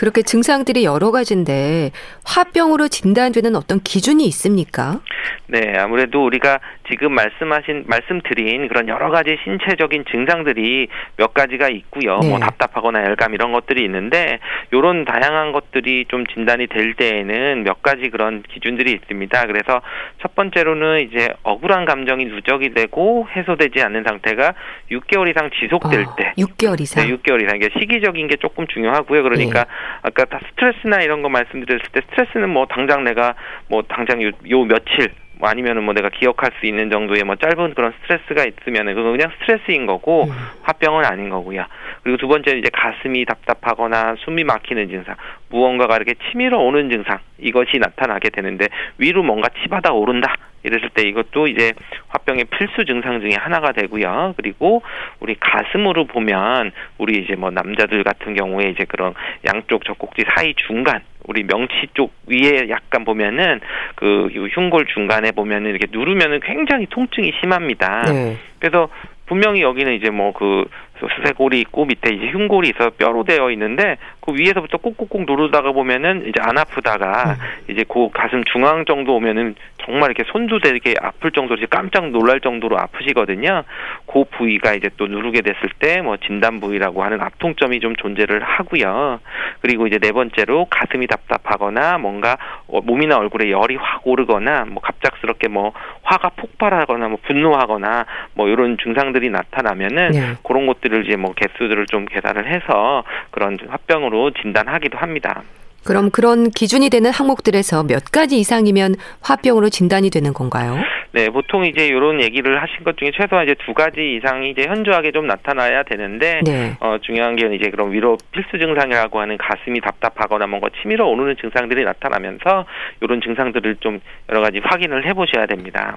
그렇게 0.00 0.22
증상들이 0.22 0.82
여러 0.82 1.10
가지인데 1.10 1.90
화병으로 2.24 2.88
진단되는 2.88 3.54
어떤 3.54 3.80
기준이 3.80 4.24
있습니까? 4.28 5.00
네, 5.46 5.74
아무래도 5.76 6.24
우리가 6.24 6.58
지금 6.88 7.12
말씀하신 7.12 7.84
말씀드린 7.86 8.68
그런 8.68 8.88
여러 8.88 9.10
가지 9.10 9.36
신체적인 9.44 10.04
증상들이 10.10 10.88
몇 11.16 11.34
가지가 11.34 11.68
있고요. 11.68 12.14
뭐 12.16 12.20
네. 12.22 12.28
뭐 12.30 12.38
답답하거나 12.38 13.04
열감 13.04 13.34
이런 13.34 13.52
것들이 13.52 13.84
있는데 13.84 14.38
요런 14.72 15.04
다양한 15.04 15.52
것들이 15.52 16.06
좀 16.08 16.24
진단이 16.26 16.68
될 16.68 16.94
때에는 16.94 17.64
몇 17.64 17.82
가지 17.82 18.08
그런 18.08 18.42
기준들이 18.42 18.92
있습니다. 18.92 19.46
그래서 19.46 19.82
첫 20.22 20.34
번째로는 20.34 21.08
이제 21.08 21.28
억울한 21.42 21.84
감정이 21.84 22.24
누적이 22.24 22.72
되고 22.72 23.28
해소되지 23.36 23.82
않는 23.82 24.04
상태가 24.04 24.54
6개월 24.90 25.28
이상 25.28 25.50
지속될 25.60 26.04
어, 26.04 26.16
때 26.16 26.32
6개월 26.38 26.80
이상 26.80 27.06
네, 27.06 27.14
6개월 27.16 27.42
이상 27.42 27.56
이게 27.56 27.68
시기적인 27.78 28.28
게 28.28 28.36
조금 28.36 28.66
중요하고요. 28.66 29.22
그러니까 29.22 29.64
네. 29.64 29.70
아까 30.02 30.24
다 30.24 30.40
스트레스나 30.48 31.02
이런 31.02 31.22
거 31.22 31.28
말씀드렸을 31.28 31.86
때 31.92 32.00
스트레스는 32.10 32.50
뭐 32.50 32.66
당장 32.66 33.04
내가 33.04 33.34
뭐 33.68 33.82
당장 33.82 34.22
요, 34.22 34.30
요 34.48 34.64
며칠 34.64 35.12
뭐 35.40 35.48
아니면은 35.48 35.82
뭐 35.82 35.94
내가 35.94 36.10
기억할 36.10 36.50
수 36.60 36.66
있는 36.66 36.90
정도의 36.90 37.24
뭐 37.24 37.34
짧은 37.36 37.74
그런 37.74 37.92
스트레스가 38.02 38.44
있으면은 38.44 38.94
그거 38.94 39.10
그냥 39.10 39.30
스트레스인 39.40 39.86
거고 39.86 40.24
음. 40.24 40.32
화병은 40.62 41.04
아닌 41.06 41.30
거고요. 41.30 41.64
그리고 42.02 42.18
두 42.18 42.28
번째는 42.28 42.60
이제 42.60 42.68
가슴이 42.70 43.24
답답하거나 43.24 44.16
숨이 44.18 44.44
막히는 44.44 44.90
증상, 44.90 45.16
무언가가 45.48 45.96
이렇게 45.96 46.14
치밀어 46.30 46.58
오는 46.58 46.90
증상 46.90 47.18
이것이 47.38 47.78
나타나게 47.78 48.28
되는데 48.28 48.68
위로 48.98 49.22
뭔가 49.22 49.48
치받아 49.62 49.92
오른다 49.92 50.34
이랬을 50.62 50.90
때 50.90 51.08
이것도 51.08 51.46
이제 51.46 51.72
화병의 52.08 52.44
필수 52.44 52.84
증상 52.84 53.20
중에 53.20 53.34
하나가 53.34 53.72
되고요. 53.72 54.34
그리고 54.36 54.82
우리 55.20 55.34
가슴으로 55.40 56.04
보면 56.04 56.72
우리 56.98 57.22
이제 57.22 57.34
뭐 57.34 57.50
남자들 57.50 58.04
같은 58.04 58.34
경우에 58.34 58.68
이제 58.68 58.84
그런 58.84 59.14
양쪽 59.46 59.86
젖꼭지 59.86 60.24
사이 60.36 60.52
중간 60.66 61.00
우리 61.26 61.44
명치 61.44 61.88
쪽 61.94 62.12
위에 62.26 62.68
약간 62.70 63.04
보면은 63.04 63.60
그 63.94 64.28
흉골 64.52 64.86
중간에 64.86 65.32
보면은 65.32 65.70
이렇게 65.70 65.86
누르면은 65.90 66.40
굉장히 66.40 66.86
통증이 66.86 67.32
심합니다. 67.40 68.02
네. 68.12 68.36
그래서 68.58 68.88
분명히 69.26 69.62
여기는 69.62 69.94
이제 69.94 70.10
뭐 70.10 70.32
그 70.32 70.64
수세골이 71.08 71.60
있고 71.60 71.84
밑에 71.84 72.14
이제 72.14 72.26
흉골이 72.28 72.70
있어 72.70 72.90
뼈로 72.90 73.24
되어 73.24 73.50
있는데 73.52 73.96
그 74.20 74.34
위에서부터 74.34 74.78
꾹꾹꾹 74.78 75.24
누르다가 75.26 75.72
보면은 75.72 76.26
이제 76.28 76.40
안 76.40 76.58
아프다가 76.58 77.36
음. 77.38 77.72
이제 77.72 77.84
그 77.88 78.10
가슴 78.12 78.44
중앙 78.44 78.84
정도 78.84 79.16
오면은 79.16 79.54
정말 79.84 80.10
이렇게 80.10 80.30
손도 80.30 80.60
되게 80.60 80.94
아플 81.00 81.30
정도로 81.30 81.58
이제 81.58 81.66
깜짝 81.70 82.10
놀랄 82.10 82.40
정도로 82.40 82.78
아프시거든요. 82.78 83.64
그 84.06 84.24
부위가 84.30 84.74
이제 84.74 84.90
또 84.96 85.06
누르게 85.06 85.40
됐을 85.40 85.70
때 85.78 86.00
뭐 86.02 86.16
진단 86.18 86.60
부위라고 86.60 87.02
하는 87.02 87.20
압통점이 87.20 87.80
좀 87.80 87.96
존재를 87.96 88.42
하고요. 88.42 89.20
그리고 89.60 89.86
이제 89.86 89.98
네 89.98 90.12
번째로 90.12 90.66
가슴이 90.70 91.06
답답하거나 91.06 91.98
뭔가 91.98 92.36
어, 92.68 92.80
몸이나 92.80 93.16
얼굴에 93.16 93.50
열이 93.50 93.76
확 93.76 94.06
오르거나 94.06 94.66
뭐 94.66 94.82
갑작스럽게 94.82 95.48
뭐 95.48 95.72
화가 96.02 96.30
폭발하거나 96.30 97.08
뭐 97.08 97.18
분노하거나 97.26 98.06
뭐 98.34 98.48
이런 98.48 98.76
증상들이 98.82 99.30
나타나면은 99.30 100.10
네. 100.10 100.34
그런 100.42 100.66
것들 100.66 100.89
을 100.92 101.06
이제 101.06 101.16
뭐 101.16 101.32
개수들을 101.34 101.86
좀 101.86 102.06
계산을 102.06 102.52
해서 102.52 103.04
그런 103.30 103.58
화병으로 103.68 104.32
진단하기도 104.32 104.98
합니다. 104.98 105.42
그럼 105.84 106.10
그런 106.10 106.50
기준이 106.50 106.90
되는 106.90 107.10
항목들에서 107.10 107.84
몇 107.84 108.04
가지 108.12 108.38
이상이면 108.38 108.96
화병으로 109.22 109.70
진단이 109.70 110.10
되는 110.10 110.34
건가요? 110.34 110.76
네, 111.12 111.28
보통 111.28 111.64
이제 111.64 111.86
이런 111.88 112.20
얘기를 112.20 112.62
하신 112.62 112.84
것 112.84 112.96
중에 112.96 113.10
최소한 113.14 113.44
이제 113.44 113.56
두 113.66 113.74
가지 113.74 114.14
이상이 114.16 114.50
이제 114.50 114.66
현저하게 114.68 115.10
좀 115.10 115.26
나타나야 115.26 115.82
되는데, 115.82 116.40
네. 116.44 116.76
어, 116.80 116.98
중요한 117.02 117.34
게 117.34 117.52
이제 117.54 117.70
그런 117.70 117.92
위로 117.92 118.16
필수 118.30 118.58
증상이라고 118.58 119.20
하는 119.20 119.36
가슴이 119.36 119.80
답답하거나 119.80 120.46
뭔가 120.46 120.68
치밀어 120.80 121.06
오르는 121.06 121.36
증상들이 121.40 121.84
나타나면서 121.84 122.66
이런 123.00 123.20
증상들을 123.20 123.76
좀 123.80 124.00
여러 124.28 124.40
가지 124.40 124.60
확인을 124.62 125.04
해보셔야 125.06 125.46
됩니다. 125.46 125.96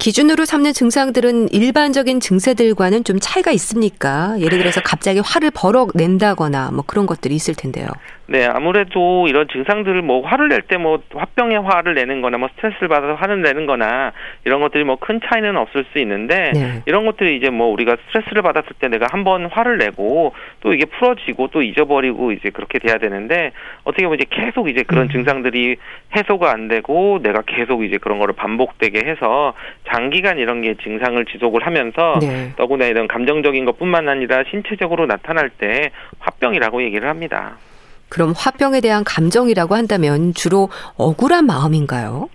기준으로 0.00 0.46
삼는 0.46 0.72
증상들은 0.72 1.50
일반적인 1.52 2.20
증세들과는 2.20 3.04
좀 3.04 3.18
차이가 3.20 3.50
있습니까? 3.52 4.34
예를 4.40 4.58
들어서 4.58 4.80
갑자기 4.82 5.20
화를 5.20 5.50
버럭 5.50 5.90
낸다거나 5.94 6.70
뭐 6.70 6.82
그런 6.86 7.04
것들이 7.04 7.34
있을 7.34 7.54
텐데요. 7.54 7.86
네, 8.30 8.46
아무래도 8.46 9.26
이런 9.26 9.48
증상들을 9.48 10.02
뭐 10.02 10.24
화를 10.24 10.48
낼 10.48 10.62
때 10.62 10.76
뭐 10.76 11.02
화병에 11.12 11.56
화를 11.56 11.94
내는 11.94 12.20
거나 12.22 12.38
뭐 12.38 12.48
스트레스를 12.54 12.86
받아서 12.86 13.14
화를 13.14 13.42
내는 13.42 13.66
거나 13.66 14.12
이런 14.44 14.60
것들이 14.60 14.84
뭐 14.84 14.96
큰 15.00 15.18
차이는 15.24 15.56
없을 15.56 15.84
수 15.92 15.98
있는데 15.98 16.52
네. 16.54 16.82
이런 16.86 17.06
것들이 17.06 17.36
이제 17.36 17.50
뭐 17.50 17.66
우리가 17.72 17.96
스트레스를 18.06 18.42
받았을 18.42 18.68
때 18.78 18.86
내가 18.86 19.06
한번 19.10 19.46
화를 19.46 19.78
내고 19.78 20.32
또 20.60 20.72
이게 20.72 20.84
풀어지고 20.84 21.48
또 21.48 21.62
잊어버리고 21.62 22.30
이제 22.30 22.50
그렇게 22.50 22.78
돼야 22.78 22.98
되는데 22.98 23.50
어떻게 23.82 24.04
보면 24.04 24.20
이제 24.20 24.26
계속 24.30 24.68
이제 24.68 24.84
그런 24.84 25.06
음. 25.06 25.08
증상들이 25.08 25.76
해소가 26.14 26.52
안 26.52 26.68
되고 26.68 27.18
내가 27.20 27.42
계속 27.42 27.82
이제 27.82 27.98
그런 27.98 28.20
거를 28.20 28.34
반복되게 28.36 29.00
해서 29.10 29.54
장기간 29.88 30.38
이런 30.38 30.62
게 30.62 30.76
증상을 30.76 31.24
지속을 31.24 31.66
하면서 31.66 32.20
네. 32.20 32.52
더구나 32.56 32.84
이런 32.86 33.08
감정적인 33.08 33.64
것뿐만 33.64 34.08
아니라 34.08 34.44
신체적으로 34.48 35.06
나타날 35.06 35.50
때 35.50 35.90
화병이라고 36.20 36.84
얘기를 36.84 37.08
합니다. 37.08 37.56
그럼 38.10 38.34
화병에 38.36 38.80
대한 38.80 39.04
감정이라고 39.04 39.74
한다면 39.74 40.34
주로 40.34 40.68
억울한 40.96 41.46
마음인가요? 41.46 42.28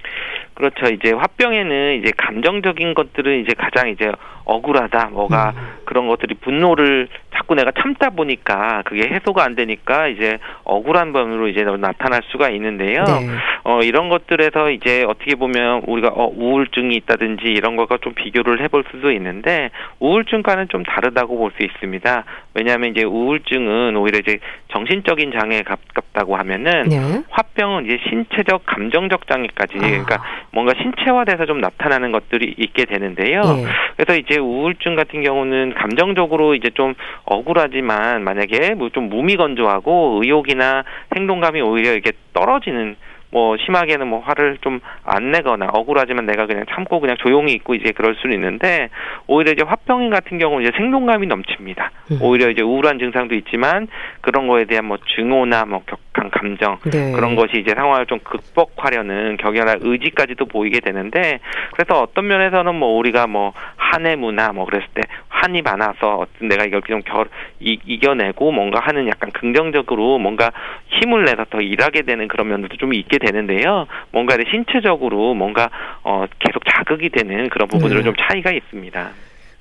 그렇죠. 0.55 0.85
이제 0.85 1.11
화병에는 1.11 1.99
이제 1.99 2.11
감정적인 2.17 2.93
것들은 2.93 3.41
이제 3.41 3.53
가장 3.57 3.89
이제 3.89 4.09
억울하다, 4.45 5.09
뭐가 5.11 5.53
음. 5.55 5.84
그런 5.85 6.07
것들이 6.07 6.35
분노를 6.35 7.07
자꾸 7.35 7.55
내가 7.55 7.71
참다 7.71 8.11
보니까 8.11 8.83
그게 8.85 9.07
해소가 9.07 9.43
안 9.43 9.55
되니까 9.55 10.07
이제 10.07 10.37
억울한 10.63 11.13
범으로 11.13 11.47
이제 11.47 11.63
나타날 11.63 12.21
수가 12.31 12.49
있는데요. 12.49 13.03
네. 13.03 13.27
어 13.63 13.79
이런 13.81 14.09
것들에서 14.09 14.69
이제 14.71 15.03
어떻게 15.07 15.35
보면 15.35 15.83
우리가 15.87 16.09
어 16.09 16.31
우울증이 16.35 16.95
있다든지 16.95 17.45
이런 17.45 17.75
것과 17.75 17.97
좀 18.01 18.13
비교를 18.13 18.61
해볼 18.61 18.83
수도 18.91 19.11
있는데 19.11 19.71
우울증과는 19.99 20.69
좀 20.69 20.83
다르다고 20.83 21.37
볼 21.37 21.55
수 21.55 21.63
있습니다. 21.63 22.23
왜냐하면 22.53 22.91
이제 22.91 23.03
우울증은 23.03 23.95
오히려 23.95 24.19
이제 24.19 24.39
정신적인 24.69 25.31
장애에 25.37 25.61
가깝다고 25.61 26.35
하면은 26.37 26.83
네. 26.83 27.23
화병은 27.29 27.85
이제 27.85 27.99
신체적 28.09 28.63
감정적 28.65 29.27
장애까지 29.27 29.73
아. 29.77 29.81
그러니까 29.81 30.23
뭔가 30.51 30.73
신체화돼서 30.81 31.45
좀 31.45 31.59
나타나는 31.59 32.11
것들이 32.11 32.55
있게 32.57 32.85
되는데요. 32.85 33.41
네. 33.41 33.65
그래서 33.97 34.19
이제 34.19 34.39
우울증 34.39 34.95
같은 34.95 35.21
경우는 35.23 35.74
감정적으로 35.75 36.55
이제 36.55 36.69
좀 36.73 36.95
억울하지만 37.25 38.23
만약에 38.23 38.73
뭐 38.73 38.89
좀 38.95 39.09
무미건조하고 39.09 40.21
의욕이나 40.23 40.83
행동감이 41.15 41.59
오히려 41.61 41.91
이렇게 41.91 42.13
떨어지는 42.33 42.95
뭐 43.31 43.57
심하게는 43.57 44.07
뭐 44.07 44.19
화를 44.19 44.57
좀 44.61 44.79
안 45.05 45.31
내거나 45.31 45.67
억울하지만 45.71 46.25
내가 46.25 46.47
그냥 46.47 46.65
참고 46.71 46.99
그냥 46.99 47.15
조용히 47.17 47.53
있고 47.53 47.75
이제 47.75 47.91
그럴 47.91 48.15
수는 48.15 48.35
있는데 48.35 48.89
오히려 49.27 49.51
이제 49.51 49.63
화병인 49.63 50.09
같은 50.09 50.39
경우는 50.39 50.67
이제 50.67 50.75
생동감이 50.75 51.27
넘칩니다. 51.27 51.91
음. 52.11 52.17
오히려 52.21 52.49
이제 52.49 52.63
우울한 52.63 52.97
증상도 52.97 53.35
있지만 53.35 53.87
그런 54.21 54.47
거에 54.47 54.65
대한 54.65 54.85
뭐 54.85 54.97
증오나 55.15 55.65
뭐 55.65 55.83
격한 55.85 56.31
감정 56.31 56.79
네. 56.91 57.11
그런 57.11 57.35
것이 57.35 57.57
이제 57.57 57.73
상황을 57.75 58.07
좀 58.07 58.19
극복하려는 58.19 59.37
격렬한 59.37 59.79
의지까지도 59.81 60.45
보이게 60.45 60.79
되는데 60.79 61.39
그래서 61.73 62.01
어떤 62.01 62.27
면에서는 62.27 62.73
뭐 62.73 62.97
우리가 62.97 63.27
뭐 63.27 63.53
한해 63.77 64.15
문화 64.15 64.51
뭐 64.53 64.65
그랬을 64.65 64.87
때 64.95 65.01
한이 65.27 65.61
많아서 65.61 66.15
어떤 66.15 66.47
내가 66.47 66.65
이걸 66.65 66.81
좀 66.83 67.01
결, 67.03 67.27
이, 67.59 67.77
이겨내고 67.85 68.51
뭔가 68.51 68.79
하는 68.79 69.07
약간 69.07 69.31
긍정적으로 69.31 70.17
뭔가 70.17 70.51
힘을 70.87 71.25
내서 71.25 71.45
더 71.49 71.59
일하게 71.59 72.01
되는 72.03 72.27
그런 72.27 72.47
면도 72.47 72.69
좀 72.77 72.93
있게 72.93 73.14
되는데요. 73.19 73.87
뭔가 74.11 74.37
신체적으로 74.49 75.33
뭔가 75.33 75.69
어 76.03 76.25
계속 76.39 76.63
자극이 76.65 77.09
되는 77.09 77.49
그런 77.49 77.67
부분들은 77.67 78.01
네. 78.01 78.05
좀 78.05 78.13
차이가 78.19 78.51
있습니다. 78.51 79.09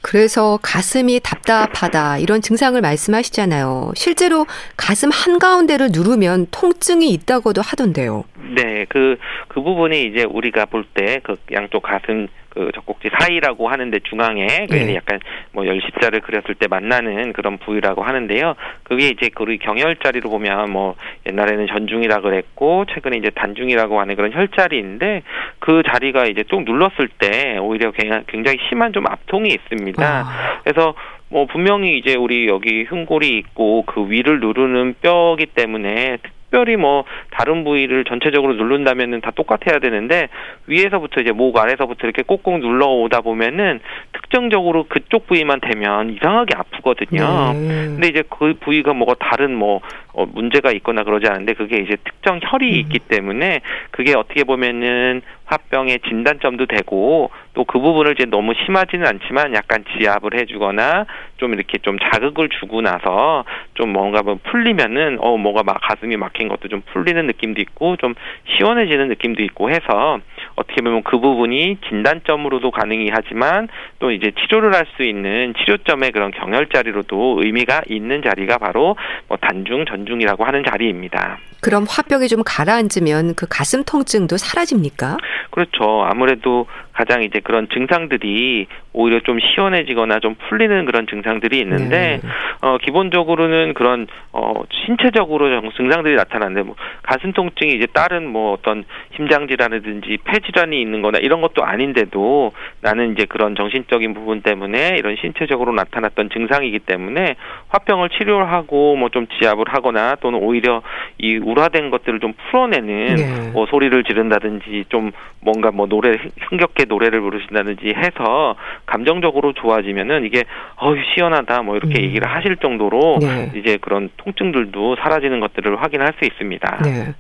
그래서 0.07 0.59
가슴이 0.62 1.21
답답하다 1.21 2.19
이런 2.19 2.43
증상을 2.43 2.79
말씀하시잖아요. 2.79 3.93
실제로 3.97 4.45
가슴 4.77 5.09
한가운데를 5.11 5.88
누르면 5.93 6.49
통증이 6.51 7.09
있다고도 7.11 7.62
하던데요. 7.62 8.25
네, 8.55 8.85
그, 8.90 9.17
그 9.49 9.62
부분이 9.62 10.05
이제 10.05 10.25
우리가 10.25 10.67
볼 10.67 10.85
때 10.95 11.21
그 11.23 11.37
양쪽 11.53 11.83
가슴 11.85 12.29
그 12.55 12.71
젖꼭지 12.75 13.11
사이라고 13.19 13.69
하는데 13.69 13.99
중앙에 14.01 14.47
네. 14.71 14.95
약간 14.95 15.19
뭐 15.53 15.67
열십자를 15.67 16.21
그렸을 16.21 16.55
때 16.55 16.69
만나는 16.69 17.33
그런 17.33 17.59
부위라고 17.59 18.03
하는데요. 18.03 18.55
그게 18.85 19.09
이제 19.09 19.31
우리 19.40 19.59
경혈자리로 19.59 20.31
보면 20.31 20.71
뭐 20.71 20.95
옛날에는 21.27 21.67
전중이라 21.67 22.21
그랬고 22.21 22.85
최근에 22.95 23.19
이제 23.19 23.31
단중이라고 23.31 24.01
하는 24.01 24.14
그런 24.14 24.33
혈자리인데 24.33 25.23
그 25.59 25.83
자리가 25.87 26.27
이제 26.27 26.45
쭉 26.45 26.62
눌렀을 26.64 27.09
때 27.19 27.59
오히려 27.59 27.93
굉장히 28.27 28.59
심한 28.69 28.93
좀 28.93 29.07
압통이 29.07 29.49
있습니다. 29.49 30.03
아. 30.05 30.61
그래서 30.62 30.95
뭐 31.29 31.47
분명히 31.47 31.99
이제 31.99 32.14
우리 32.14 32.47
여기 32.47 32.85
흉골이 32.85 33.37
있고 33.38 33.83
그 33.87 34.09
위를 34.09 34.38
누르는 34.38 34.95
뼈기 35.01 35.47
때문에 35.47 36.19
특별히 36.55 36.77
뭐 36.77 37.05
다른 37.33 37.64
부위를 37.64 38.05
전체적으로 38.05 38.55
누른다면은 38.55 39.21
다 39.21 39.33
똑같아야 39.35 39.81
되는데 39.81 40.29
위에서부터 40.69 41.21
이제 41.21 41.33
목 41.33 41.59
아래서부터 41.59 42.07
이렇게 42.07 42.23
꼭꼭 42.23 42.61
눌러 42.61 42.87
오다 42.87 43.23
보면은 43.23 43.81
특정적으로 44.12 44.85
그쪽 44.88 45.27
부위만 45.27 45.61
되면 45.61 46.11
이상하게 46.11 46.55
아프거든요. 46.57 47.53
네. 47.55 47.69
근데 47.87 48.09
이제 48.09 48.23
그 48.31 48.55
부위가 48.61 48.93
뭐가 48.93 49.17
다른 49.19 49.57
뭐 49.57 49.81
어, 50.12 50.27
문제가 50.27 50.71
있거나 50.71 51.03
그러지 51.03 51.27
않은데 51.27 51.55
그게 51.55 51.79
이제 51.79 51.97
특정 52.05 52.38
혈이 52.40 52.73
음. 52.73 52.79
있기 52.81 53.01
때문에 53.01 53.61
그게 53.90 54.14
어떻게 54.14 54.45
보면은 54.45 55.23
화병의 55.46 56.00
진단점도 56.09 56.66
되고 56.66 57.30
또 57.54 57.64
그 57.74 57.80
부분을 57.80 58.12
이제 58.12 58.24
너무 58.24 58.52
심하지는 58.64 59.07
않지만 59.07 59.54
약간 59.54 59.85
지압을 59.98 60.35
해주거나 60.38 61.07
좀 61.38 61.54
이렇게 61.54 61.78
좀 61.78 61.98
자극을 61.98 62.48
주고 62.61 62.83
나서 62.83 63.44
좀 63.74 63.92
뭔가 63.92 64.22
뭐 64.22 64.38
풀리면은 64.44 65.18
어 65.20 65.37
뭐가 65.37 65.64
막 65.64 65.78
가슴이 65.83 66.16
막힌 66.16 66.48
것도 66.48 66.68
좀 66.68 66.83
풀리는 66.92 67.26
느낌도 67.26 67.61
있고 67.62 67.96
좀 67.96 68.14
시원해지는 68.57 69.09
느낌도 69.09 69.42
있고 69.42 69.70
해서 69.70 70.20
어떻게 70.57 70.83
보면 70.83 71.02
그 71.02 71.18
부분이 71.18 71.78
진단점으로도 71.88 72.70
가능이 72.70 73.11
하지만 73.12 73.68
또 73.98 74.12
이제 74.12 74.30
치료를 74.40 74.72
할 74.72 74.85
수 74.96 75.02
있는 75.02 75.54
치료점의 75.59 76.12
그런 76.12 76.30
경혈 76.30 76.68
자리로도 76.68 77.40
의미가 77.42 77.83
있는 77.88 78.22
자리가 78.22 78.59
바로 78.59 78.96
뭐 79.28 79.38
단중 79.38 79.87
전중이라고 79.87 80.44
하는 80.44 80.62
자리입니다. 80.62 81.38
그럼 81.62 81.87
화병이 81.88 82.28
좀 82.28 82.42
가라앉으면 82.44 83.35
그 83.35 83.46
가슴 83.48 83.83
통증도 83.83 84.37
사라집니까? 84.37 85.16
그렇죠. 85.51 86.05
아무래도 86.05 86.66
가장 86.94 87.22
이제 87.22 87.40
그런 87.40 87.68
증상들이 87.72 88.66
오히려 88.92 89.20
좀 89.20 89.38
시원해지거나 89.40 90.20
좀 90.20 90.37
풀리는 90.37 90.85
그런 90.85 91.07
증상들이 91.07 91.59
있는데 91.61 92.20
네. 92.22 92.28
어 92.61 92.78
기본적으로는 92.78 93.74
그런 93.74 94.07
어 94.33 94.52
신체적으로 94.87 95.48
증상들이 95.72 96.14
나타나는데 96.14 96.62
뭐 96.62 96.76
가슴 97.02 97.33
통증이 97.33 97.72
이제 97.72 97.87
다른 97.92 98.26
뭐 98.26 98.52
어떤 98.52 98.85
심장 99.16 99.48
질환이든지 99.48 100.18
폐 100.24 100.40
질환이 100.40 100.80
있는 100.80 101.02
거나 101.02 101.18
이런 101.18 101.40
것도 101.40 101.64
아닌데도 101.64 102.52
나는 102.83 103.12
이제 103.12 103.24
그런 103.24 103.57
정신적인 103.57 104.12
부분 104.12 104.42
때문에 104.42 104.96
이런 104.98 105.16
신체적으로 105.20 105.72
나타났던 105.72 106.30
증상이기 106.30 106.80
때문에 106.80 107.37
화병을 107.68 108.11
치료하고 108.11 108.96
뭐 108.96 109.14
좀 109.14 109.28
지압을 109.38 109.66
하거나 109.68 110.16
또는 110.16 110.40
오히려 110.40 110.83
이 111.18 111.37
우라된 111.37 111.90
것들을 111.90 112.18
좀 112.18 112.33
풀어내는 112.50 113.14
네. 113.14 113.50
뭐 113.52 113.64
소리를 113.66 114.02
지른다든지 114.02 114.87
좀 114.88 115.12
뭔가 115.40 115.70
뭐 115.70 115.87
노래 115.87 116.18
흥겹게 116.48 116.84
노래를 116.88 117.20
부르신다든지 117.20 117.94
해서 117.97 118.57
감정적으로 118.87 119.53
좋아지면은 119.53 120.25
이게 120.25 120.44
어유 120.83 121.03
시원하다 121.14 121.62
뭐 121.62 121.77
이렇게 121.77 122.01
음. 122.01 122.05
얘기를 122.05 122.29
하실 122.29 122.57
정도로 122.57 123.18
네. 123.20 123.53
이제 123.55 123.79
그런 123.81 124.11
통증들도 124.16 124.97
사라지는 124.97 125.40
것들을 125.40 125.81
확인할 125.83 126.14
수 126.18 126.25
있습니다. 126.25 126.83
네. 126.85 127.14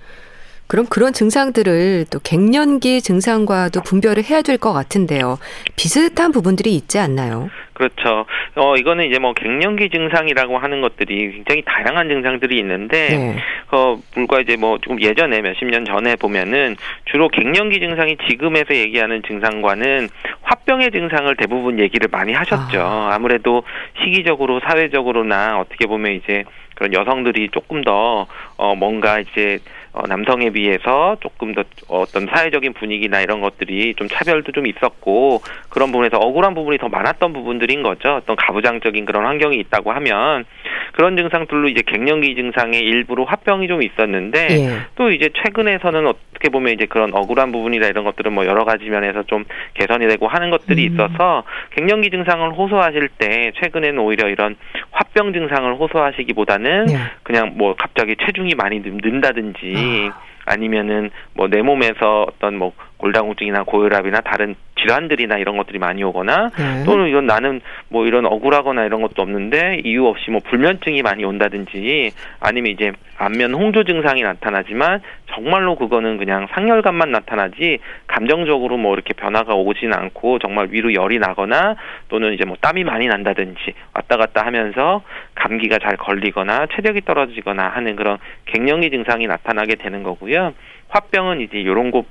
그럼 0.66 0.86
그런 0.88 1.12
증상들을 1.12 2.06
또 2.10 2.18
갱년기 2.20 3.02
증상과도 3.02 3.82
분별을 3.82 4.24
해야 4.24 4.40
될 4.42 4.54
것 4.58 4.72
같은데요. 4.72 5.38
비슷한 5.76 6.30
부분들이 6.32 6.74
있지 6.74 6.98
않나요? 6.98 7.50
그렇죠. 7.74 8.24
어 8.54 8.76
이거는 8.76 9.08
이제 9.08 9.18
뭐 9.18 9.34
갱년기 9.34 9.90
증상이라고 9.90 10.58
하는 10.58 10.80
것들이 10.80 11.32
굉장히 11.32 11.62
다양한 11.66 12.08
증상들이 12.08 12.56
있는데 12.60 13.08
네. 13.08 13.36
어 13.72 14.00
불과 14.12 14.40
이제 14.40 14.56
뭐 14.56 14.78
조금 14.78 15.02
예전에 15.02 15.40
몇십 15.42 15.66
년 15.68 15.84
전에 15.84 16.14
보면은 16.16 16.76
주로 17.06 17.28
갱년기 17.28 17.80
증상이 17.80 18.16
지금에서 18.28 18.74
얘기하는 18.76 19.22
증상과는 19.26 20.08
화병의 20.42 20.92
증상을 20.92 21.34
대부분 21.36 21.80
얘기를 21.80 22.08
많이 22.10 22.32
하셨죠. 22.32 22.80
아. 22.80 23.10
아무래도 23.12 23.64
시기적으로 24.04 24.60
사회적으로나 24.60 25.58
어떻게 25.58 25.86
보면 25.86 26.12
이제 26.12 26.44
그런 26.76 26.92
여성들이 26.94 27.50
조금 27.52 27.82
더 27.82 28.26
어 28.56 28.74
뭔가 28.76 29.18
이제 29.18 29.58
어, 29.94 30.02
남성에 30.08 30.50
비해서 30.50 31.16
조금 31.20 31.54
더 31.54 31.62
어떤 31.86 32.26
사회적인 32.26 32.72
분위기나 32.72 33.20
이런 33.20 33.40
것들이 33.40 33.94
좀 33.94 34.08
차별도 34.08 34.50
좀 34.50 34.66
있었고 34.66 35.40
그런 35.68 35.92
부분에서 35.92 36.18
억울한 36.18 36.54
부분이 36.54 36.78
더 36.78 36.88
많았던 36.88 37.32
부분들인 37.32 37.84
거죠. 37.84 38.16
어떤 38.16 38.34
가부장적인 38.34 39.04
그런 39.04 39.24
환경이 39.24 39.56
있다고 39.56 39.92
하면 39.92 40.46
그런 40.94 41.16
증상들로 41.16 41.68
이제 41.68 41.82
갱년기 41.86 42.34
증상의 42.34 42.80
일부로 42.80 43.24
화병이 43.24 43.68
좀 43.68 43.82
있었는데 43.82 44.48
예. 44.50 44.68
또 44.96 45.12
이제 45.12 45.30
최근에서는 45.44 46.08
어떻게 46.08 46.48
보면 46.48 46.72
이제 46.74 46.86
그런 46.86 47.14
억울한 47.14 47.52
부분이나 47.52 47.86
이런 47.86 48.02
것들은 48.04 48.32
뭐 48.32 48.46
여러 48.46 48.64
가지 48.64 48.86
면에서 48.86 49.22
좀 49.24 49.44
개선이 49.74 50.08
되고 50.08 50.26
하는 50.26 50.50
것들이 50.50 50.88
음. 50.88 50.92
있어서 50.92 51.44
갱년기 51.70 52.10
증상을 52.10 52.50
호소하실 52.50 53.10
때 53.18 53.52
최근에는 53.60 53.98
오히려 54.00 54.28
이런 54.28 54.56
화병 54.90 55.32
증상을 55.32 55.72
호소하시기보다는 55.76 56.90
예. 56.90 56.98
그냥 57.22 57.52
뭐 57.54 57.76
갑자기 57.76 58.16
체중이 58.16 58.54
많이 58.56 58.80
는다든지 58.80 59.83
아. 59.84 60.24
아니면은 60.46 61.10
뭐 61.34 61.48
내 61.48 61.62
몸에서 61.62 62.26
어떤 62.28 62.56
뭐 62.56 62.72
골다공증이나 62.98 63.64
고혈압이나 63.64 64.20
다른 64.20 64.54
질환들이나 64.80 65.38
이런 65.38 65.56
것들이 65.56 65.78
많이 65.78 66.02
오거나 66.02 66.50
네. 66.56 66.84
또는 66.84 67.08
이건 67.08 67.26
나는 67.26 67.60
뭐 67.88 68.06
이런 68.06 68.26
억울하거나 68.26 68.84
이런 68.84 69.02
것도 69.02 69.22
없는데 69.22 69.82
이유 69.84 70.06
없이 70.06 70.30
뭐 70.30 70.40
불면증이 70.44 71.02
많이 71.02 71.24
온다든지 71.24 72.12
아니면 72.40 72.72
이제 72.72 72.92
안면 73.16 73.54
홍조 73.54 73.84
증상이 73.84 74.22
나타나지만 74.22 75.00
정말로 75.32 75.76
그거는 75.76 76.18
그냥 76.18 76.46
상열감만 76.52 77.10
나타나지 77.10 77.78
감정적으로 78.06 78.76
뭐 78.76 78.94
이렇게 78.94 79.14
변화가 79.14 79.54
오진 79.54 79.92
않고 79.92 80.38
정말 80.40 80.68
위로 80.70 80.92
열이 80.92 81.18
나거나 81.18 81.76
또는 82.08 82.34
이제 82.34 82.44
뭐 82.44 82.56
땀이 82.60 82.84
많이 82.84 83.06
난다든지 83.06 83.60
왔다 83.94 84.16
갔다 84.16 84.44
하면서 84.44 85.02
감기가 85.34 85.78
잘 85.78 85.96
걸리거나 85.96 86.66
체력이 86.74 87.02
떨어지거나 87.02 87.68
하는 87.68 87.96
그런 87.96 88.18
갱년기 88.46 88.90
증상이 88.90 89.26
나타나게 89.26 89.76
되는 89.76 90.02
거고요. 90.02 90.54
화병은 90.88 91.40
이제 91.40 91.58
이런 91.58 91.90
것 91.90 92.04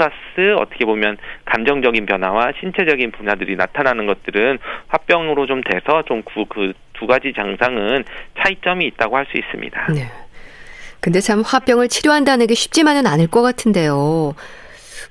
플러스 0.00 0.54
어떻게 0.58 0.86
보면 0.86 1.18
감정적인 1.44 2.06
변화와 2.06 2.52
신체적인 2.60 3.12
분야들이 3.12 3.56
나타나는 3.56 4.06
것들은 4.06 4.58
화병으로 4.88 5.46
좀 5.46 5.60
돼서 5.62 6.02
좀그두 6.06 7.06
가지 7.06 7.34
장상은 7.36 8.04
차이점이 8.38 8.86
있다고 8.86 9.16
할 9.16 9.26
수 9.30 9.36
있습니다. 9.36 9.92
네. 9.92 10.06
근데 11.00 11.20
참 11.20 11.42
화병을 11.42 11.88
치료한다는 11.88 12.46
게 12.46 12.54
쉽지만은 12.54 13.06
않을 13.06 13.28
것 13.28 13.42
같은데요. 13.42 14.34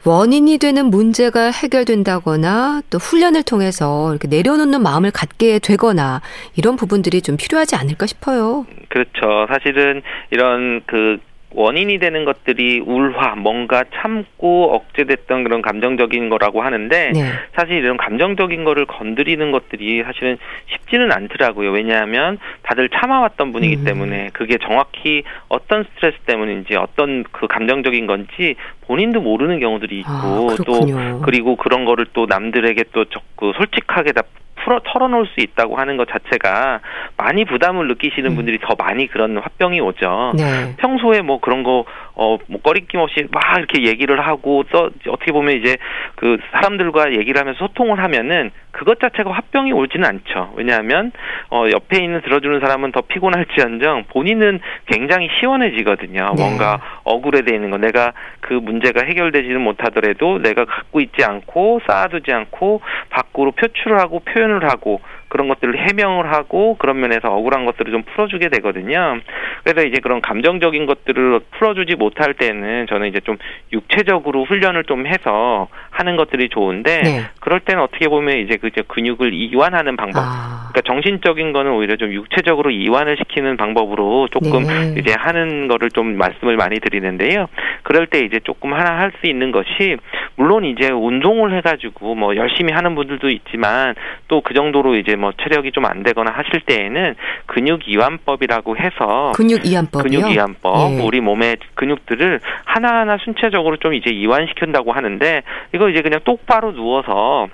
원인이 0.06 0.58
되는 0.58 0.86
문제가 0.86 1.52
해결된다거나 1.52 2.82
또 2.90 2.98
훈련을 2.98 3.44
통해서 3.44 4.12
이렇게 4.12 4.28
내려놓는 4.28 4.82
마음을 4.82 5.12
갖게 5.12 5.60
되거나 5.60 6.22
이런 6.56 6.76
부분들이 6.76 7.22
좀 7.22 7.38
필요하지 7.38 7.76
않을까 7.76 8.08
싶어요. 8.08 8.66
그렇죠. 8.90 9.48
사실은 9.48 10.02
이런 10.32 10.82
그 10.86 11.20
원인이 11.52 11.98
되는 11.98 12.26
것들이 12.26 12.80
울화, 12.80 13.36
뭔가 13.36 13.84
참고 13.96 14.74
억제됐던 14.76 15.44
그런 15.44 15.62
감정적인 15.62 16.30
거라고 16.30 16.62
하는데 16.62 17.12
네. 17.12 17.32
사실 17.56 17.78
이런 17.78 17.98
감정적인 17.98 18.64
거를 18.64 18.86
건드리는 18.86 19.52
것들이 19.52 20.04
사실은 20.04 20.38
쉽지는 20.68 21.12
않더라고요. 21.12 21.72
왜냐하면 21.72 22.38
다들 22.62 22.90
참아왔던 22.90 23.52
분이기 23.52 23.78
음. 23.78 23.84
때문에 23.84 24.30
그게 24.34 24.58
정확히 24.58 25.24
어떤 25.48 25.86
스트레스 25.86 26.18
때문인지 26.26 26.76
어떤 26.76 27.24
그 27.32 27.48
감정적인 27.48 28.06
건지 28.06 28.56
본인도 28.82 29.22
모르는 29.22 29.60
경우들이 29.60 30.00
있고 30.00 30.10
아, 30.10 30.56
또 30.66 31.22
그리고 31.24 31.56
그런 31.56 31.86
거를 31.86 32.06
또 32.14 32.28
남들에게 32.28 32.86
또 32.92 33.06
적고 33.06 33.54
솔직하게 33.54 34.12
다 34.12 34.22
풀어 34.70 34.82
털어놓을 34.86 35.26
수 35.26 35.40
있다고 35.40 35.78
하는 35.78 35.98
것 35.98 36.08
자체가 36.08 36.82
많이 37.18 37.44
부담을 37.44 37.88
느끼시는 37.88 38.32
음. 38.32 38.36
분들이 38.36 38.60
더 38.62 38.76
많이 38.78 39.08
그런 39.08 39.40
화병이 39.40 39.80
오죠. 39.82 40.34
네. 40.38 40.76
평소에 40.78 41.22
뭐 41.24 41.40
그런 41.40 41.64
거 41.64 41.86
어, 42.16 42.38
뭐 42.48 42.62
꺼리낌 42.62 43.00
없이 43.00 43.28
막 43.32 43.44
이렇게 43.58 43.86
얘기를 43.86 44.20
하고 44.26 44.64
또 44.72 44.90
어떻게 45.08 45.32
보면 45.32 45.58
이제 45.58 45.78
그 46.16 46.38
사람들과 46.52 47.14
얘기를 47.14 47.40
하면서 47.40 47.58
소통을 47.60 48.02
하면은 48.04 48.52
그것 48.72 49.00
자체가 49.00 49.32
화병이 49.32 49.74
오지는 49.74 50.08
않죠. 50.08 50.54
왜냐하면 50.56 51.12
어, 51.50 51.66
옆에 51.72 52.04
있는 52.04 52.22
들어주는 52.22 52.60
사람은 52.60 52.92
더 52.92 53.02
피곤할지언정 53.02 54.06
본인은 54.10 54.60
굉장히 54.86 55.30
시원해지거든요. 55.40 56.34
네. 56.36 56.44
뭔가 56.44 56.80
억울해 57.04 57.40
있는 57.40 57.72
거 57.72 57.78
내가 57.78 58.14
그 58.42 58.54
문제가 58.54 59.06
해결되지는 59.06 59.62
못하더라도 59.62 60.40
내가 60.40 60.66
갖고 60.66 61.00
있지 61.00 61.24
않고 61.24 61.82
쌓아두지 61.88 62.32
않고 62.32 62.82
밖으로 63.10 63.52
표출을 63.52 64.00
하고 64.00 64.20
표현을 64.20 64.70
하고 64.70 65.02
그런 65.30 65.48
것들을 65.48 65.78
해명을 65.78 66.34
하고 66.34 66.76
그런 66.78 67.00
면에서 67.00 67.30
억울한 67.30 67.66
것들을 67.66 67.92
좀 67.92 68.04
풀어주게 68.04 68.50
되거든요. 68.50 69.20
그래서 69.64 69.88
이제 69.88 70.00
그런 70.02 70.22
감정적인 70.22 70.86
것들을 70.86 71.40
풀어주지 71.52 71.96
못할 71.96 72.34
때는 72.34 72.88
저는 72.88 73.08
이제 73.08 73.20
좀 73.22 73.38
육체적으로 73.72 74.44
훈련을 74.46 74.84
좀 74.86 75.08
해서 75.08 75.68
하는 75.92 76.16
것들이 76.16 76.50
좋은데 76.50 77.02
네. 77.04 77.22
그럴 77.40 77.60
때는 77.60 77.82
어떻게 77.82 78.08
보면 78.08 78.38
이제 78.38 78.58
그 78.58 78.70
근육을 78.88 79.34
이완하는 79.34 79.96
방법. 79.96 80.24
아. 80.26 80.59
그러니까 80.72 80.82
정신적인 80.82 81.54
거는 81.54 81.72
오히려 81.72 81.96
좀 81.98 82.12
육체적으로 82.14 82.72
이완을 82.72 83.18
시키는 83.18 83.58
방법으로 83.58 84.28
조금 84.32 84.64
네. 84.64 84.96
이제 85.00 85.14
하는 85.18 85.68
거를 85.68 85.90
좀 85.92 86.18
말씀을 86.18 86.56
많이 86.58 86.80
드리는데요. 86.80 87.48
그럴 87.84 88.08
때 88.08 88.20
이제 88.20 88.40
조금 88.44 88.74
하나 88.74 88.98
할 89.00 89.10
수 89.20 89.28
있는 89.28 89.52
것이 89.52 89.98
물론 90.36 90.64
이제 90.66 90.90
운동을 90.92 91.58
해가지고 91.58 92.14
뭐 92.16 92.36
열심히 92.36 92.72
하는 92.72 92.94
분들도 92.96 93.28
있지만 93.30 93.96
또 94.28 94.42
그 94.42 94.54
정도로 94.54 94.96
이제 94.96 95.16
뭐 95.16 95.32
체력이 95.42 95.72
좀 95.72 95.80
안 95.86 96.04
되거나 96.04 96.32
하실 96.32 96.62
때에는 96.62 97.16
근육 97.48 97.88
이완법이라고 97.88 98.78
해서 98.78 99.32
근육 99.36 99.66
이완법 99.66 100.04
근육 100.04 100.32
이완법 100.32 100.92
예. 100.92 101.02
우리 101.02 101.20
몸의 101.22 101.58
근육들을 101.76 102.40
하나하나 102.66 103.18
순차적으로 103.24 103.78
좀 103.78 103.94
이제 103.94 104.10
이완시킨다고 104.12 104.92
하는데 104.92 105.42
이거 105.74 105.90
이제 105.90 106.02
그냥 106.02 106.20
똑바로 106.26 106.74
누워서 106.74 107.48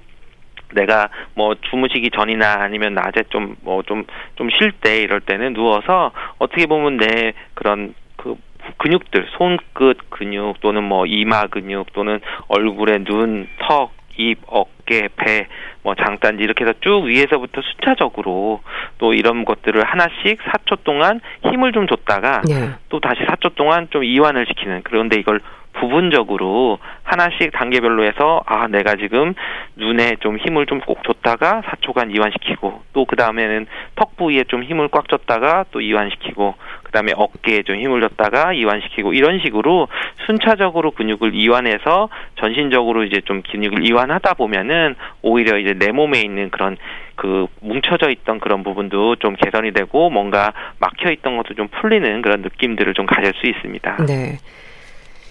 내가 0.76 1.10
뭐 1.34 1.56
주무시기 1.56 2.12
전이나 2.12 2.62
아니면 2.62 2.94
낮에 2.94 3.24
좀 3.30 3.56
뭐 3.64 3.82
좀 3.84 4.06
좀 4.36 4.50
쉴 4.50 4.72
때 4.72 5.02
이럴 5.02 5.22
때는 5.22 5.54
누워서 5.54 6.12
어떻게 6.38 6.66
보면 6.68 6.98
내 6.98 7.34
그런 7.54 7.96
그 8.18 8.36
근육들 8.78 9.28
손끝 9.38 10.10
근육 10.10 10.60
또는 10.62 10.84
뭐 10.84 11.06
이마 11.06 11.48
근육 11.48 11.94
또는 11.94 12.20
얼굴의 12.48 13.04
눈, 13.06 13.48
턱, 13.60 13.92
입, 14.18 14.40
어깨, 14.48 15.10
배, 15.16 15.48
뭐 15.84 15.94
장단지 15.96 16.44
이렇게 16.44 16.64
해서 16.64 16.74
쭉 16.82 17.04
위에서부터 17.06 17.62
순차적으로 17.62 18.62
또 18.98 19.14
이런 19.14 19.46
것들을 19.46 19.84
하나씩 19.84 20.40
4초 20.42 20.84
동안 20.84 21.20
힘을 21.50 21.74
좀 21.74 21.88
줬다가 21.88 22.42
네. 22.48 22.70
또 22.90 23.00
다시 23.00 23.22
4초 23.22 23.56
동안 23.56 23.88
좀 23.92 24.04
이완을 24.04 24.46
시키는 24.48 24.82
그런데 24.84 25.20
이걸 25.20 25.42
부분적으로 25.80 26.80
하나씩 27.04 27.52
단계별로 27.52 28.04
해서 28.04 28.42
아 28.46 28.68
내가 28.68 28.96
지금 28.96 29.34
눈에 29.76 30.16
좀 30.20 30.38
힘을 30.38 30.66
좀 30.66 30.80
꼭 30.86 31.04
줬다가 31.04 31.62
4초간 31.66 32.16
이완시키고 32.16 32.84
또 32.94 33.06
그 33.06 33.16
다음에는 33.16 33.68
턱 33.96 34.18
부위에 34.18 34.44
좀 34.46 34.64
힘을 34.64 34.88
꽉 34.90 35.08
줬다가 35.08 35.66
또 35.72 35.80
이완시키고 35.82 36.56
그 36.84 36.92
다음에 36.92 37.12
어깨에 37.16 37.64
좀 37.64 37.76
힘을 37.78 38.02
줬다가 38.02 38.54
이완시키고 38.54 39.14
이런 39.14 39.40
식으로 39.40 39.88
순차적으로 40.26 40.92
근육을 40.92 41.34
이완해서 41.36 42.10
전신적으로 42.36 43.04
이제 43.04 43.22
좀 43.26 43.42
근육을 43.42 43.88
이완하다 43.88 44.34
보면은 44.36 44.96
오히려 45.22 45.58
이제 45.58 45.74
내 45.74 45.92
몸에 45.92 46.22
있는 46.22 46.50
그런 46.50 46.78
그 47.16 47.48
뭉쳐져 47.62 48.10
있던 48.10 48.40
그런 48.40 48.64
부분도 48.64 49.18
좀 49.18 49.36
개선이 49.36 49.72
되고 49.72 50.10
뭔가 50.10 50.54
막혀 50.80 51.12
있던 51.12 51.38
것도 51.38 51.54
좀 51.54 51.68
풀리는 51.68 52.22
그런 52.22 52.42
느낌들을 52.42 52.94
좀 52.94 53.06
가질 53.06 53.34
수 53.36 53.48
있습니다. 53.48 54.06
네. 54.08 54.38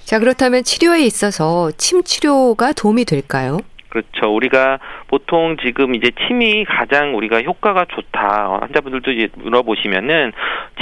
자, 0.05 0.19
그렇다면 0.19 0.65
치료에 0.65 1.05
있어서 1.07 1.71
침 1.79 2.03
치료가 2.05 2.73
도움이 2.73 3.05
될까요? 3.05 3.59
그렇죠. 3.95 4.35
우리가 4.35 4.81
보통 5.07 5.57
지금 5.63 5.95
이제 5.95 6.11
침이 6.27 6.65
가장 6.65 7.17
우리가 7.17 7.43
효과가 7.43 7.85
좋다. 7.89 8.59
환자분들도 8.63 9.13
이제 9.13 9.29
물어보시면은 9.37 10.33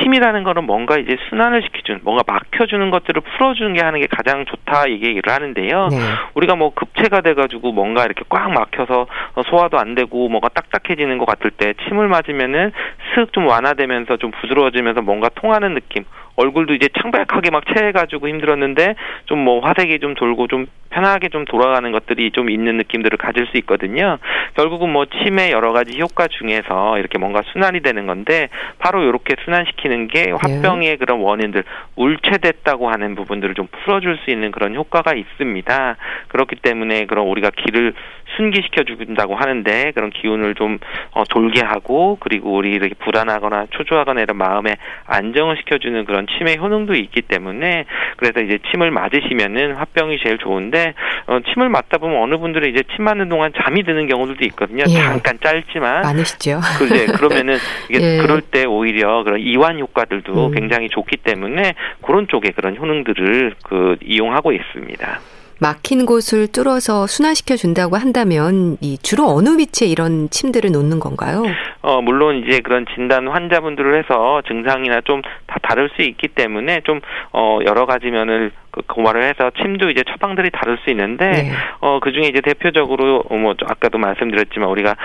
침이라는 0.01 0.42
거는 0.44 0.64
뭔가 0.64 0.96
이제 0.96 1.18
순환을 1.29 1.62
시켜주는, 1.62 2.01
뭔가 2.05 2.25
막혀주는 2.27 2.90
것들을 2.90 3.20
풀어주는 3.20 3.75
게 3.75 3.83
하는 3.83 4.01
게 4.01 4.07
가장 4.07 4.46
좋다 4.46 4.90
얘기를 4.90 5.22
하는데요. 5.31 5.88
네. 5.90 5.96
우리가 6.33 6.57
뭐 6.57 6.72
급체가 6.72 7.20
돼가지고 7.20 7.72
뭔가 7.72 8.07
이렇게 8.07 8.22
꽉 8.31 8.51
막혀서 8.51 9.07
소화도 9.44 9.79
안 9.79 9.94
되고 9.94 10.31
뭔가 10.31 10.48
딱딱해지는 10.48 11.18
것 11.18 11.27
같을 11.27 11.51
때 11.51 11.75
침을 11.87 12.09
맞으면은 12.09 12.72
슥 13.14 13.31
좀 13.33 13.46
완화되면서 13.46 14.16
좀 14.16 14.31
부드러워지면서 14.31 15.03
뭔가 15.03 15.29
통하는 15.35 15.75
느낌. 15.75 16.05
얼굴도 16.37 16.72
이제 16.75 16.88
창백하게 16.98 17.51
막 17.51 17.62
채해가지고 17.66 18.27
힘들었는데 18.29 18.94
좀 19.27 19.42
뭐 19.42 19.61
화색이 19.61 19.98
좀 19.98 20.14
돌고 20.14 20.46
좀 20.46 20.66
편하게 20.92 21.28
좀 21.31 21.44
돌아가는 21.46 21.90
것들이 21.90 22.31
좀 22.33 22.50
있는 22.50 22.76
느낌들을 22.76 23.18
가질 23.18 23.46
수 23.46 23.57
있거든요. 23.59 24.18
결국은 24.55 24.90
뭐 24.90 25.07
침의 25.07 25.50
여러 25.50 25.72
가지 25.72 25.98
효과 25.98 26.28
중에서 26.28 26.98
이렇게 26.98 27.18
뭔가 27.18 27.42
순환이 27.52 27.81
되는 27.81 28.07
건데 28.07 28.48
바로 28.78 29.02
이렇게 29.02 29.35
순환시키는 29.44 30.09
게 30.09 30.26
네. 30.26 30.33
화병의 30.33 30.98
그런 30.98 31.20
원인들 31.20 31.64
울체됐다고 31.96 32.90
하는 32.90 33.14
부분들을 33.14 33.55
좀 33.55 33.66
풀어줄 33.66 34.18
수 34.24 34.31
있는 34.31 34.52
그런 34.52 34.74
효과가 34.74 35.14
있습니다. 35.14 35.96
그렇기 36.28 36.57
때문에 36.57 37.07
그런 37.07 37.26
우리가 37.26 37.50
기를 37.50 37.94
순기시켜 38.37 38.85
준다고 38.85 39.37
하는데 39.37 39.92
그런 39.95 40.11
기운을 40.11 40.55
좀 40.55 40.79
어, 41.12 41.25
돌게 41.25 41.61
하고 41.61 42.16
그리고 42.21 42.55
우리 42.55 42.71
이렇게 42.71 42.95
불안하거나 42.95 43.66
초조하거나 43.71 44.21
이런 44.23 44.37
마음에 44.37 44.77
안정을 45.07 45.57
시켜주는 45.59 46.05
그런 46.05 46.27
침의 46.27 46.59
효능도 46.59 46.95
있기 46.95 47.23
때문에 47.23 47.85
그래서 48.16 48.40
이제 48.40 48.59
침을 48.71 48.90
맞으시면은 48.90 49.75
화병이 49.75 50.18
제일 50.23 50.38
좋은데 50.38 50.95
어, 51.27 51.40
침을 51.53 51.68
맞다 51.68 51.99
보면 51.99 52.23
어느 52.23 52.38
분들은 52.38 52.71
이제 52.71 52.83
침 52.95 53.05
맞는 53.05 53.29
동안 53.29 53.53
잠이 53.62 53.83
드는 53.83 54.07
경우들도 54.07 54.45
있거든요. 54.47 54.85
예. 54.88 54.95
잠깐 54.95 55.38
짧지만 55.42 56.03
많으시죠. 56.03 56.61
그래 56.79 57.07
그러면은 57.07 57.57
이게 57.90 58.01
예. 58.18 58.18
그럴 58.18 58.40
때 58.40 58.64
오히려 58.64 59.23
그런 59.25 59.40
이완 59.40 59.79
효과들도 59.79 60.49
음. 60.49 60.55
굉장히 60.55 60.88
좋기 60.88 61.18
때문에 61.18 61.75
그런 62.03 62.29
쪽에 62.29 62.51
그런 62.51 62.77
효능들을 62.77 63.55
그 63.64 63.97
이용하고 64.03 64.53
있습니다. 64.53 65.21
막힌 65.62 66.07
곳을 66.07 66.48
뚫어서 66.48 67.07
순환시켜 67.07 67.55
준다고 67.57 67.96
한다면 67.96 68.77
이 68.81 68.98
주로 68.98 69.29
어느 69.29 69.57
위치에 69.57 69.87
이런 69.87 70.29
침들을 70.29 70.72
놓는 70.72 70.98
건가요? 70.98 71.44
어 71.83 72.03
물론 72.03 72.42
이제 72.44 72.61
그런 72.61 72.85
진단 72.94 73.29
환자분들을 73.29 73.96
해서 73.98 74.42
증상이나 74.48 75.01
좀 75.03 75.22
다 75.46 75.59
다를 75.62 75.90
수 75.94 76.03
있기 76.03 76.29
때문에 76.29 76.81
좀 76.85 77.01
어 77.33 77.61
여러 77.66 77.87
가지 77.87 78.11
면을 78.11 78.51
그 78.70 78.83
고발을 78.88 79.22
해서 79.22 79.51
침도 79.62 79.90
이제 79.90 80.03
처방들이 80.03 80.51
다를 80.51 80.79
수 80.83 80.90
있는데 80.90 81.31
네. 81.31 81.53
어그 81.81 82.12
중에 82.12 82.25
이제 82.29 82.40
대표적으로 82.40 83.22
뭐 83.31 83.55
아까도 83.66 83.98
말씀드렸지만 83.98 84.68
우리가 84.68 84.96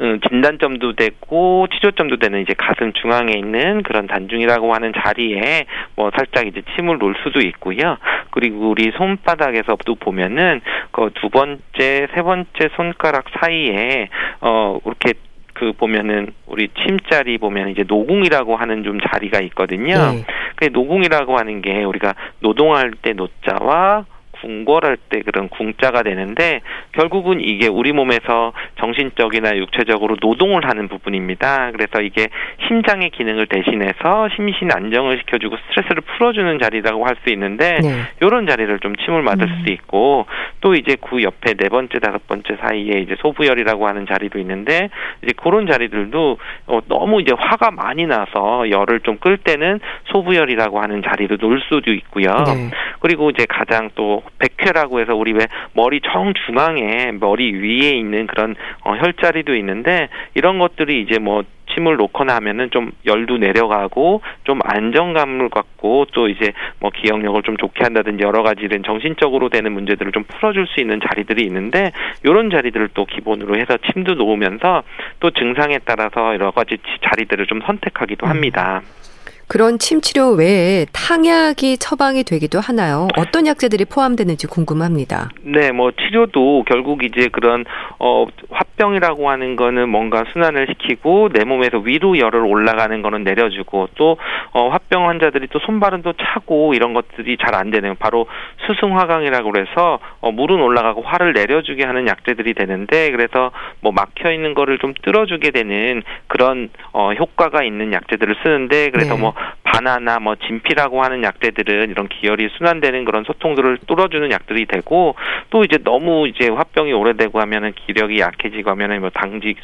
음, 0.00 0.20
진단점도 0.28 0.94
되고 0.94 1.66
치료점도 1.72 2.18
되는 2.18 2.42
이제 2.42 2.54
가슴 2.56 2.92
중앙에 2.92 3.32
있는 3.32 3.82
그런 3.82 4.06
단중이라고 4.06 4.74
하는 4.74 4.92
자리에 4.94 5.64
뭐 5.96 6.10
살짝 6.14 6.46
이제 6.46 6.62
침을 6.74 6.98
놓을 6.98 7.14
수도 7.22 7.40
있고요. 7.40 7.96
그리고 8.30 8.70
우리 8.70 8.92
손바닥에서도 8.92 9.94
보면은 9.96 10.60
그 10.92 11.10
두 11.20 11.30
번째, 11.30 12.08
세 12.14 12.22
번째 12.22 12.68
손가락 12.76 13.24
사이에 13.40 14.08
어 14.40 14.78
이렇게 14.84 15.14
그 15.54 15.72
보면은 15.72 16.32
우리 16.46 16.68
침자리 16.68 17.38
보면 17.38 17.70
이제 17.70 17.84
노궁이라고 17.86 18.56
하는 18.56 18.84
좀 18.84 18.98
자리가 19.00 19.40
있거든요. 19.46 19.94
네. 19.94 20.24
그 20.56 20.68
노궁이라고 20.72 21.38
하는 21.38 21.62
게 21.62 21.84
우리가 21.84 22.14
노동할 22.40 22.92
때 23.02 23.12
노자와 23.14 24.04
궁궐할 24.46 24.96
때 25.10 25.20
그런 25.20 25.48
궁자가 25.48 26.02
되는데 26.02 26.60
결국은 26.92 27.40
이게 27.40 27.66
우리 27.66 27.92
몸에서 27.92 28.52
정신적이나 28.78 29.56
육체적으로 29.56 30.16
노동을 30.20 30.68
하는 30.68 30.88
부분입니다. 30.88 31.72
그래서 31.72 32.00
이게 32.00 32.28
심장의 32.68 33.10
기능을 33.10 33.46
대신해서 33.46 34.28
심신 34.36 34.70
안정을 34.72 35.18
시켜주고 35.18 35.56
스트레스를 35.56 36.02
풀어주는 36.02 36.58
자리라고 36.60 37.04
할 37.04 37.16
수 37.24 37.32
있는데 37.32 37.80
네. 37.80 38.02
이런 38.20 38.46
자리를 38.46 38.78
좀 38.80 38.94
침을 38.94 39.22
맞을 39.22 39.44
음. 39.44 39.56
수도 39.56 39.72
있고 39.72 40.26
또 40.60 40.74
이제 40.74 40.96
그 41.00 41.22
옆에 41.22 41.54
네 41.54 41.70
번째 41.70 41.98
다섯 41.98 42.26
번째 42.26 42.56
사이에 42.60 43.00
이제 43.00 43.16
소부열이라고 43.20 43.88
하는 43.88 44.06
자리도 44.06 44.38
있는데 44.40 44.90
이제 45.22 45.32
그런 45.34 45.66
자리들도 45.66 46.38
어, 46.66 46.80
너무 46.88 47.22
이제 47.22 47.32
화가 47.34 47.70
많이 47.70 48.06
나서 48.06 48.68
열을 48.70 49.00
좀 49.00 49.16
끌 49.26 49.38
때는 49.38 49.80
소부열이라고 50.12 50.80
하는 50.80 51.02
자리도 51.02 51.36
놓을 51.40 51.60
수도 51.68 51.92
있고요. 51.92 52.26
네. 52.46 52.70
그리고 53.00 53.30
이제 53.30 53.46
가장 53.48 53.90
또 53.94 54.22
백회라고 54.38 55.00
해서 55.00 55.14
우리 55.14 55.32
왜 55.32 55.46
머리 55.72 56.00
정중앙에 56.00 57.12
머리 57.12 57.52
위에 57.52 57.90
있는 57.90 58.26
그런 58.26 58.54
어, 58.82 58.96
혈자리도 58.96 59.54
있는데 59.56 60.08
이런 60.34 60.58
것들이 60.58 61.02
이제 61.02 61.18
뭐 61.18 61.44
침을 61.74 61.96
놓거나 61.96 62.36
하면은 62.36 62.70
좀 62.70 62.92
열도 63.06 63.38
내려가고 63.38 64.22
좀 64.44 64.60
안정감을 64.62 65.48
갖고 65.50 66.06
또 66.12 66.28
이제 66.28 66.52
뭐 66.80 66.90
기억력을 66.90 67.42
좀 67.42 67.56
좋게 67.56 67.82
한다든지 67.82 68.22
여러 68.22 68.42
가지 68.42 68.68
된 68.68 68.82
정신적으로 68.82 69.48
되는 69.48 69.72
문제들을 69.72 70.12
좀 70.12 70.24
풀어줄 70.24 70.66
수 70.68 70.80
있는 70.80 71.00
자리들이 71.00 71.44
있는데 71.44 71.92
이런 72.24 72.50
자리들을 72.50 72.90
또 72.94 73.04
기본으로 73.04 73.56
해서 73.56 73.76
침도 73.92 74.14
놓으면서 74.14 74.82
또 75.20 75.30
증상에 75.30 75.78
따라서 75.84 76.34
여러 76.34 76.50
가지 76.50 76.78
자리들을 77.02 77.46
좀 77.46 77.60
선택하기도 77.64 78.26
합니다. 78.26 78.82
음. 78.84 79.05
그런 79.48 79.78
침 79.78 80.00
치료 80.00 80.30
외에 80.30 80.86
탕약이 80.92 81.78
처방이 81.78 82.24
되기도 82.24 82.60
하나요? 82.60 83.08
어떤 83.16 83.46
약재들이 83.46 83.84
포함되는지 83.84 84.46
궁금합니다. 84.48 85.30
네, 85.42 85.72
뭐 85.72 85.92
치료도 85.92 86.64
결국 86.66 87.04
이제 87.04 87.28
그런 87.28 87.64
어 87.98 88.26
화병이라고 88.50 89.30
하는 89.30 89.56
거는 89.56 89.88
뭔가 89.88 90.24
순환을 90.32 90.66
시키고 90.70 91.30
내 91.32 91.44
몸에서 91.44 91.78
위로 91.78 92.18
열을 92.18 92.40
올라가는 92.40 93.00
거는 93.02 93.24
내려주고 93.24 93.88
또 93.94 94.18
어, 94.52 94.68
화병 94.68 95.08
환자들이 95.08 95.48
또 95.52 95.58
손발은 95.60 96.02
또 96.02 96.12
차고 96.12 96.74
이런 96.74 96.94
것들이 96.94 97.36
잘 97.38 97.56
안 97.56 97.70
되는 97.70 97.96
바로 97.98 98.26
수승화강이라고 98.66 99.50
그래서 99.50 99.98
어, 100.20 100.30
물은 100.30 100.60
올라가고 100.60 101.00
화를 101.00 101.32
내려주게 101.32 101.84
하는 101.84 102.06
약재들이 102.06 102.52
되는데 102.52 103.10
그래서 103.10 103.50
뭐 103.80 103.92
막혀 103.92 104.30
있는 104.30 104.52
거를 104.52 104.78
좀 104.78 104.92
뚫어주게 105.02 105.52
되는 105.52 106.02
그런 106.26 106.68
어, 106.92 107.12
효과가 107.12 107.62
있는 107.62 107.94
약재들을 107.94 108.36
쓰는데 108.42 108.90
그래서 108.90 109.14
네. 109.14 109.20
뭐 109.20 109.32
바나나 109.62 110.18
뭐 110.20 110.36
진피라고 110.36 111.02
하는 111.02 111.22
약재들은 111.22 111.90
이런 111.90 112.08
기혈이 112.08 112.48
순환되는 112.56 113.04
그런 113.04 113.24
소통들을 113.24 113.78
뚫어주는 113.86 114.30
약들이 114.30 114.66
되고 114.66 115.14
또 115.50 115.64
이제 115.64 115.78
너무 115.78 116.28
이제 116.28 116.48
화병이 116.48 116.92
오래되고 116.92 117.40
하면은 117.40 117.72
기력이 117.74 118.20
약해지고 118.20 118.70
하면은 118.70 119.00
뭐 119.00 119.10
당직 119.10 119.58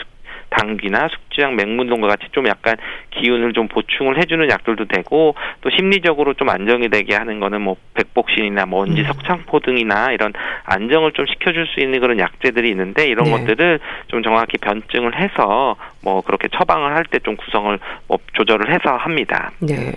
당귀나 0.57 1.09
숙주약, 1.09 1.55
맹문동과 1.55 2.09
같이 2.09 2.27
좀 2.33 2.47
약간 2.47 2.77
기운을 3.11 3.53
좀 3.53 3.69
보충을 3.69 4.19
해주는 4.19 4.49
약들도 4.51 4.87
되고 4.87 5.35
또 5.61 5.71
심리적으로 5.71 6.35
좀 6.35 6.49
안정이 6.49 6.89
되게 6.89 7.15
하는 7.15 7.41
거는 7.41 7.61
뭐 7.63 7.77
백복신이나 7.95 8.67
먼지 8.67 9.01
음. 9.01 9.07
석창포 9.07 9.61
등이나 9.61 10.13
이런 10.13 10.33
안정을 10.65 11.13
좀 11.13 11.27
시켜줄 11.27 11.67
수 11.69 11.81
있는 11.81 12.01
그런 12.01 12.19
약재들이 12.19 12.69
있는데 12.71 13.07
이런 13.07 13.25
네. 13.27 13.31
것들을 13.33 13.81
좀 14.09 14.23
정확히 14.23 14.59
변증을 14.59 15.19
해서 15.19 15.77
뭐 16.03 16.21
그렇게 16.23 16.49
처방을 16.49 16.95
할 16.95 17.03
때 17.11 17.19
좀 17.23 17.37
구성을 17.37 17.79
뭐 18.09 18.19
조절을 18.35 18.73
해서 18.73 18.97
합니다. 18.97 19.53
네. 19.61 19.93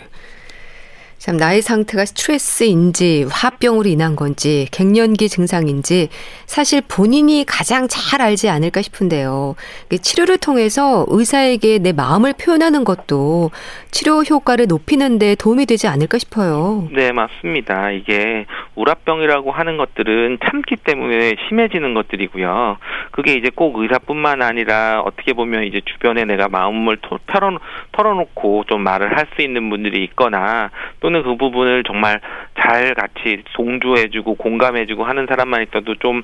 참 1.17 1.37
나의 1.37 1.61
상태가 1.61 2.05
스트레스인지 2.05 3.25
화병으로 3.31 3.89
인한 3.89 4.15
건지 4.15 4.67
갱년기 4.71 5.27
증상인지 5.29 6.09
사실 6.45 6.81
본인이 6.87 7.45
가장 7.47 7.87
잘 7.89 8.21
알지 8.21 8.49
않을까 8.49 8.81
싶은데요. 8.83 9.55
치료를 10.01 10.37
통해서 10.37 11.05
의사에게 11.09 11.79
내 11.79 11.93
마음을 11.93 12.33
표현하는 12.39 12.83
것도 12.83 13.49
치료 13.89 14.21
효과를 14.21 14.67
높이는 14.67 15.17
데 15.17 15.35
도움이 15.35 15.65
되지 15.65 15.87
않을까 15.87 16.19
싶어요. 16.19 16.87
네, 16.91 17.11
맞습니다. 17.11 17.89
이게 17.91 18.45
우라병이라고 18.75 19.51
하는 19.51 19.77
것들은 19.77 20.37
참기 20.45 20.75
때문에 20.75 21.35
심해지는 21.47 21.93
것들이고요. 21.95 22.77
그게 23.11 23.33
이제 23.33 23.49
꼭 23.53 23.79
의사뿐만 23.79 24.43
아니라 24.43 25.01
어떻게 25.01 25.33
보면 25.33 25.63
이제 25.63 25.81
주변에 25.85 26.25
내가 26.25 26.49
마음을 26.49 26.97
털어, 27.01 27.57
털어놓고 27.93 28.65
좀 28.67 28.81
말을 28.83 29.17
할 29.17 29.25
수 29.35 29.41
있는 29.41 29.69
분들이 29.71 30.03
있거나 30.03 30.69
또는 31.05 31.21
그 31.21 31.37
부분을 31.37 31.83
정말 31.83 32.19
잘 32.59 32.95
같이 32.95 33.43
동조해주고 33.53 34.37
공감해주고 34.37 35.03
하는 35.03 35.27
사람만 35.27 35.61
있어도 35.67 35.93
좀 35.99 36.23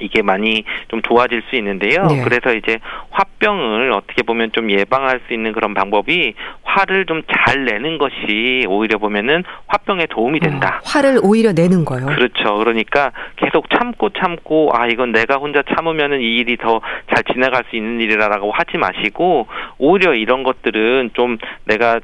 이게 0.00 0.22
많이 0.22 0.64
좀 0.88 1.02
좋아질 1.02 1.42
수 1.48 1.56
있는데요. 1.56 2.06
네. 2.06 2.22
그래서 2.22 2.54
이제 2.54 2.78
화병을 3.10 3.92
어떻게 3.92 4.22
보면 4.22 4.52
좀 4.52 4.70
예방할 4.70 5.20
수 5.26 5.34
있는 5.34 5.52
그런 5.52 5.74
방법이 5.74 6.34
화를 6.62 7.06
좀 7.06 7.20
잘 7.46 7.64
내는 7.64 7.98
것이 7.98 8.64
오히려 8.68 8.98
보면은 8.98 9.44
화병에 9.66 10.06
도움이 10.06 10.40
된다. 10.40 10.80
어, 10.82 10.88
화를 10.88 11.18
오히려 11.22 11.52
내는 11.52 11.84
거요. 11.84 12.06
그렇죠. 12.06 12.56
그러니까 12.58 13.12
계속 13.36 13.68
참고 13.70 14.10
참고 14.10 14.70
아 14.74 14.86
이건 14.86 15.12
내가 15.12 15.36
혼자 15.36 15.62
참으면은 15.62 16.20
이 16.20 16.36
일이 16.36 16.56
더 16.56 16.80
잘 17.12 17.24
지나갈 17.32 17.64
수 17.70 17.76
있는 17.76 18.00
일이라고 18.00 18.52
하지 18.52 18.76
마시고 18.78 19.46
오히려 19.78 20.14
이런 20.14 20.42
것들은 20.42 21.10
좀 21.14 21.38
내가 21.64 22.00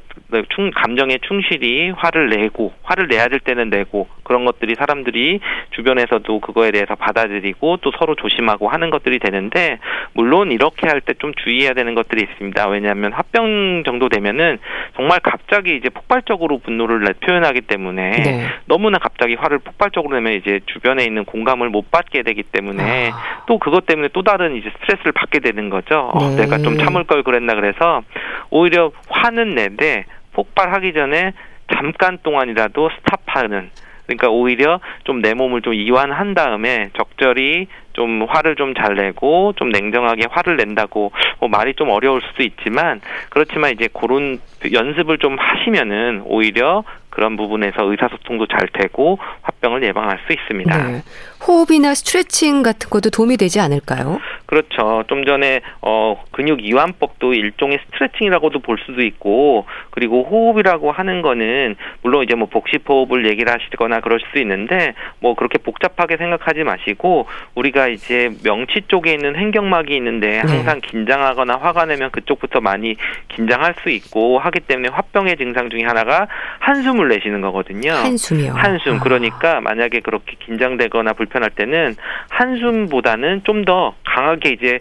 충 0.53 0.71
감정에 0.71 1.17
충실히 1.27 1.89
화를 1.91 2.29
내고 2.29 2.73
화를 2.83 3.07
내야 3.07 3.27
될 3.27 3.39
때는 3.39 3.69
내고 3.69 4.07
그런 4.23 4.43
것들이 4.45 4.75
사람들이 4.75 5.39
주변에서도 5.71 6.39
그거에 6.41 6.71
대해서 6.71 6.95
받아들이고 6.95 7.77
또 7.77 7.86
서로 7.97 8.15
조심하고 8.15 8.69
하는 8.69 8.89
것들이 8.89 9.19
되는데 9.19 9.79
물론 10.13 10.51
이렇게 10.51 10.87
할 10.87 11.01
때 11.01 11.13
좀 11.19 11.33
주의해야 11.35 11.73
되는 11.73 11.95
것들이 11.95 12.23
있습니다. 12.23 12.67
왜냐하면 12.67 13.13
합병 13.13 13.83
정도 13.85 14.09
되면은 14.09 14.59
정말 14.95 15.19
갑자기 15.19 15.75
이제 15.75 15.89
폭발적으로 15.89 16.59
분노를 16.59 17.01
표현하기 17.21 17.61
때문에 17.61 18.09
네. 18.11 18.47
너무나 18.65 18.97
갑자기 18.97 19.35
화를 19.35 19.59
폭발적으로 19.59 20.15
내면 20.15 20.33
이제 20.33 20.59
주변에 20.65 21.03
있는 21.05 21.25
공감을 21.25 21.69
못 21.69 21.89
받게 21.91 22.23
되기 22.23 22.43
때문에 22.43 23.11
아. 23.13 23.43
또 23.47 23.57
그것 23.57 23.85
때문에 23.85 24.09
또 24.13 24.21
다른 24.23 24.55
이제 24.55 24.69
스트레스를 24.81 25.11
받게 25.13 25.39
되는 25.39 25.69
거죠. 25.69 26.11
어, 26.13 26.19
네. 26.19 26.25
어, 26.25 26.35
내가 26.37 26.57
좀 26.59 26.77
참을 26.77 27.05
걸 27.05 27.23
그랬나 27.23 27.55
그래서 27.55 28.01
오히려 28.49 28.91
화는 29.09 29.55
내되 29.55 30.05
폭발하기 30.33 30.93
전에 30.93 31.33
잠깐 31.73 32.17
동안이라도 32.21 32.89
스탑하는 32.99 33.69
그러니까 34.07 34.29
오히려 34.29 34.79
좀 35.03 35.21
내 35.21 35.33
몸을 35.33 35.61
좀 35.61 35.73
이완한 35.73 36.33
다음에 36.33 36.89
적절히 36.95 37.67
좀 37.93 38.25
화를 38.29 38.55
좀 38.55 38.73
잘 38.75 38.95
내고 38.95 39.53
좀 39.57 39.69
냉정하게 39.69 40.27
화를 40.29 40.55
낸다고 40.57 41.11
뭐 41.39 41.49
말이 41.49 41.73
좀 41.73 41.89
어려울 41.89 42.21
수도 42.21 42.43
있지만 42.43 43.01
그렇지만 43.29 43.71
이제 43.71 43.89
그런 43.91 44.39
연습을 44.71 45.17
좀 45.17 45.37
하시면은 45.39 46.21
오히려 46.25 46.83
그런 47.17 47.35
부분에서 47.35 47.83
의사소통도 47.83 48.45
잘 48.45 48.69
되고 48.71 49.17
화병을 49.41 49.81
예방할 49.81 50.19
수 50.27 50.33
있습니다. 50.33 50.87
네. 50.87 51.01
호흡이나 51.47 51.95
스트레칭 51.95 52.61
같은 52.61 52.91
것도 52.91 53.09
도움이 53.09 53.37
되지 53.37 53.59
않을까요? 53.59 54.19
그렇죠. 54.45 55.03
좀 55.07 55.25
전에 55.25 55.61
어 55.81 56.23
근육 56.31 56.63
이완법도 56.63 57.33
일종의 57.33 57.79
스트레칭이라고도 57.85 58.59
볼 58.59 58.77
수도 58.85 59.01
있고 59.01 59.65
그리고 59.89 60.23
호흡이라고 60.23 60.91
하는 60.91 61.23
거는 61.23 61.75
물론 62.03 62.23
이제 62.23 62.35
뭐 62.35 62.47
복식 62.47 62.87
호흡을 62.87 63.27
얘기를 63.27 63.51
하시거나 63.51 63.99
그럴 63.99 64.19
수도 64.19 64.39
있는데 64.39 64.93
뭐 65.19 65.33
그렇게 65.33 65.57
복잡하게 65.57 66.17
생각하지 66.17 66.63
마시고 66.63 67.27
우리가 67.55 67.87
이제 67.87 68.29
명치 68.43 68.83
쪽에 68.87 69.11
있는 69.13 69.35
횡격막이 69.35 69.95
있는데 69.95 70.27
네. 70.27 70.37
항상 70.37 70.81
네. 70.81 70.87
긴장하거나 70.87 71.57
화가 71.57 71.85
내면 71.85 72.11
그쪽부터 72.11 72.61
많이 72.61 72.95
긴장할 73.29 73.73
수 73.81 73.89
있고 73.89 74.39
하기 74.39 74.61
때문에 74.61 74.89
화병의 74.89 75.37
증상 75.37 75.69
중에 75.69 75.81
하나가 75.83 76.27
한숨을 76.59 77.06
내쉬는 77.07 77.41
거거든요. 77.41 77.91
한숨이요. 77.91 78.53
한숨. 78.53 78.95
아. 78.95 78.99
그러니까 78.99 79.61
만약에 79.61 79.99
그렇게 80.01 80.35
긴장되거나 80.39 81.13
불편할 81.13 81.49
때는 81.51 81.95
한숨보다는 82.29 83.41
좀 83.43 83.65
더 83.67 83.95
강하게 84.05 84.51
이제 84.51 84.79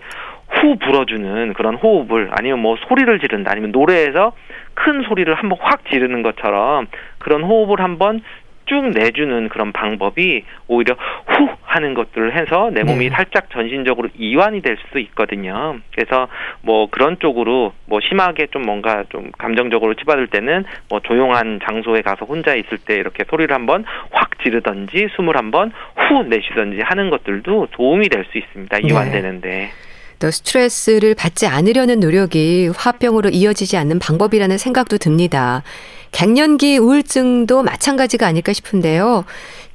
후 0.49 0.77
불어주는 0.79 1.55
그런 1.55 1.75
호흡을 1.75 2.31
아니면 2.33 2.61
뭐 2.61 2.77
소리를 2.89 3.19
지른다 3.19 3.51
아니면 3.51 3.73
노래에서 3.73 4.33
큰 4.75 5.03
소리를 5.03 5.33
한번 5.35 5.59
확 5.61 5.81
지르는 5.91 6.23
것처럼 6.23 6.87
그런 7.19 7.43
호흡을 7.43 7.83
한번 7.83 8.21
쭉 8.67 8.91
내주는 8.91 9.49
그런 9.49 9.73
방법이 9.73 10.45
오히려 10.69 10.95
후 11.27 11.49
하는 11.63 11.95
것들을 11.95 12.37
해서 12.37 12.71
내 12.73 12.83
몸이 12.83 13.09
네. 13.09 13.11
살짝 13.11 13.51
전신적으로 13.51 14.09
이완이 14.17 14.61
될 14.63 14.77
수도 14.85 14.99
있거든요. 14.99 15.77
그래서 15.95 16.29
뭐 16.63 16.89
그런 16.91 17.19
쪽으로 17.19 17.73
뭐 17.87 18.01
심하게 18.01 18.47
좀 18.49 18.63
뭔가 18.63 19.05
좀 19.09 19.31
감정적으로 19.39 19.95
치받을 19.95 20.27
때는 20.29 20.65
뭐 20.89 21.01
조용한 21.01 21.61
장소에 21.65 22.03
가서 22.03 22.25
혼자 22.25 22.55
있을 22.55 22.79
때 22.79 22.95
이렇게 22.95 23.25
소리를 23.29 23.55
한번 23.55 23.85
확 24.11 24.39
지르든지 24.43 25.09
숨을 25.17 25.37
한번 25.37 25.73
후 25.97 26.25
내쉬든지 26.25 26.81
하는 26.83 27.11
것들도 27.11 27.69
도움이 27.73 28.09
될 28.09 28.27
수 28.27 28.39
있습니다. 28.39 28.79
이완되는데. 28.79 29.49
네. 29.49 29.71
또 30.19 30.31
스트레스를 30.31 31.15
받지 31.15 31.47
않으려는 31.47 32.01
노력이 32.01 32.71
화병으로 32.75 33.31
이어지지 33.31 33.77
않는 33.77 33.99
방법이라는 33.99 34.59
생각도 34.59 34.99
듭니다. 34.99 35.63
갱년기 36.13 36.79
우울증도 36.79 37.63
마찬가지가 37.63 38.27
아닐까 38.27 38.53
싶은데요. 38.53 39.25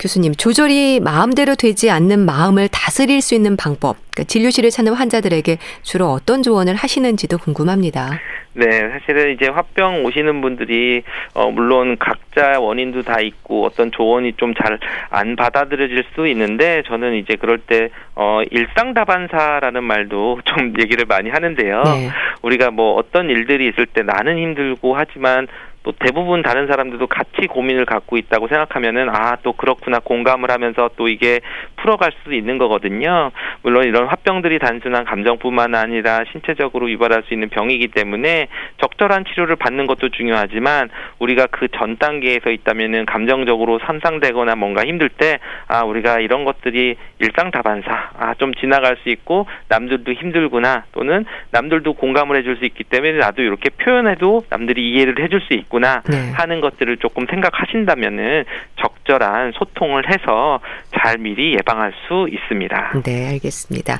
교수님, 0.01 0.33
조절이 0.33 0.99
마음대로 0.99 1.53
되지 1.53 1.91
않는 1.91 2.25
마음을 2.25 2.67
다스릴 2.69 3.21
수 3.21 3.35
있는 3.35 3.55
방법, 3.55 3.97
그러니까 4.11 4.23
진료실을 4.23 4.71
찾는 4.71 4.93
환자들에게 4.93 5.57
주로 5.83 6.07
어떤 6.07 6.41
조언을 6.41 6.73
하시는지도 6.73 7.37
궁금합니다. 7.37 8.19
네, 8.53 8.65
사실은 8.65 9.33
이제 9.33 9.47
화병 9.47 10.03
오시는 10.03 10.41
분들이 10.41 11.03
어 11.33 11.49
물론 11.51 11.95
각자 11.97 12.59
원인도 12.59 13.03
다 13.03 13.21
있고 13.21 13.63
어떤 13.65 13.91
조언이 13.91 14.33
좀 14.37 14.53
잘 14.55 14.77
안 15.09 15.35
받아들여질 15.37 16.03
수 16.15 16.27
있는데 16.27 16.83
저는 16.87 17.13
이제 17.15 17.35
그럴 17.35 17.59
때어 17.59 18.43
일상 18.51 18.93
다반사라는 18.93 19.83
말도 19.83 20.41
좀 20.45 20.73
얘기를 20.79 21.05
많이 21.05 21.29
하는데요. 21.29 21.83
네. 21.83 22.09
우리가 22.41 22.71
뭐 22.71 22.95
어떤 22.95 23.29
일들이 23.29 23.69
있을 23.69 23.85
때 23.85 24.01
나는 24.01 24.37
힘들고 24.37 24.95
하지만 24.97 25.47
또 25.83 25.91
대부분 25.93 26.43
다른 26.43 26.67
사람들도 26.67 27.07
같이 27.07 27.47
고민을 27.47 27.85
갖고 27.85 28.17
있다고 28.17 28.47
생각하면은 28.47 29.09
아 29.09 29.41
또 29.43 29.53
그렇구나 29.53 29.99
공감을 29.99 30.51
하면서 30.51 30.89
또 30.95 31.07
이게 31.07 31.41
풀어갈 31.81 32.11
수 32.23 32.33
있는 32.33 32.57
거거든요. 32.57 33.31
물론 33.63 33.85
이런 33.85 34.05
화병들이 34.07 34.59
단순한 34.59 35.05
감정뿐만 35.05 35.75
아니라 35.75 36.23
신체적으로 36.31 36.89
유발할 36.91 37.23
수 37.27 37.33
있는 37.33 37.49
병이기 37.49 37.89
때문에 37.89 38.47
적절한 38.79 39.25
치료를 39.25 39.55
받는 39.55 39.87
것도 39.87 40.09
중요하지만 40.09 40.89
우리가 41.19 41.47
그 41.47 41.67
전 41.71 41.97
단계에서 41.97 42.51
있다면은 42.51 43.05
감정적으로 43.05 43.79
상상되거나 43.79 44.55
뭔가 44.55 44.83
힘들 44.85 45.09
때 45.09 45.39
아 45.67 45.83
우리가 45.83 46.19
이런 46.19 46.43
것들이 46.43 46.95
일상 47.19 47.49
다반사 47.51 48.11
아 48.19 48.33
좀 48.41 48.53
지나갈 48.55 48.97
수 49.03 49.09
있고 49.09 49.45
남들도 49.69 50.11
힘들구나 50.13 50.85
또는 50.93 51.25
남들도 51.51 51.93
공감을 51.93 52.37
해줄 52.37 52.57
수 52.57 52.65
있기 52.65 52.83
때문에 52.83 53.13
나도 53.19 53.41
이렇게 53.41 53.69
표현해도 53.69 54.45
남들이 54.49 54.89
이해를 54.91 55.21
해줄 55.23 55.41
수 55.41 55.53
있구나 55.53 56.01
네. 56.09 56.31
하는 56.33 56.59
것들을 56.61 56.97
조금 56.97 57.25
생각하신다면은 57.29 58.45
적절한 58.77 59.51
소통을 59.53 60.09
해서 60.09 60.59
잘 60.97 61.17
미리 61.17 61.53
예방 61.53 61.70
할 61.79 61.93
수 62.07 62.27
있습니다. 62.29 63.01
네, 63.03 63.29
알겠습니다. 63.29 63.99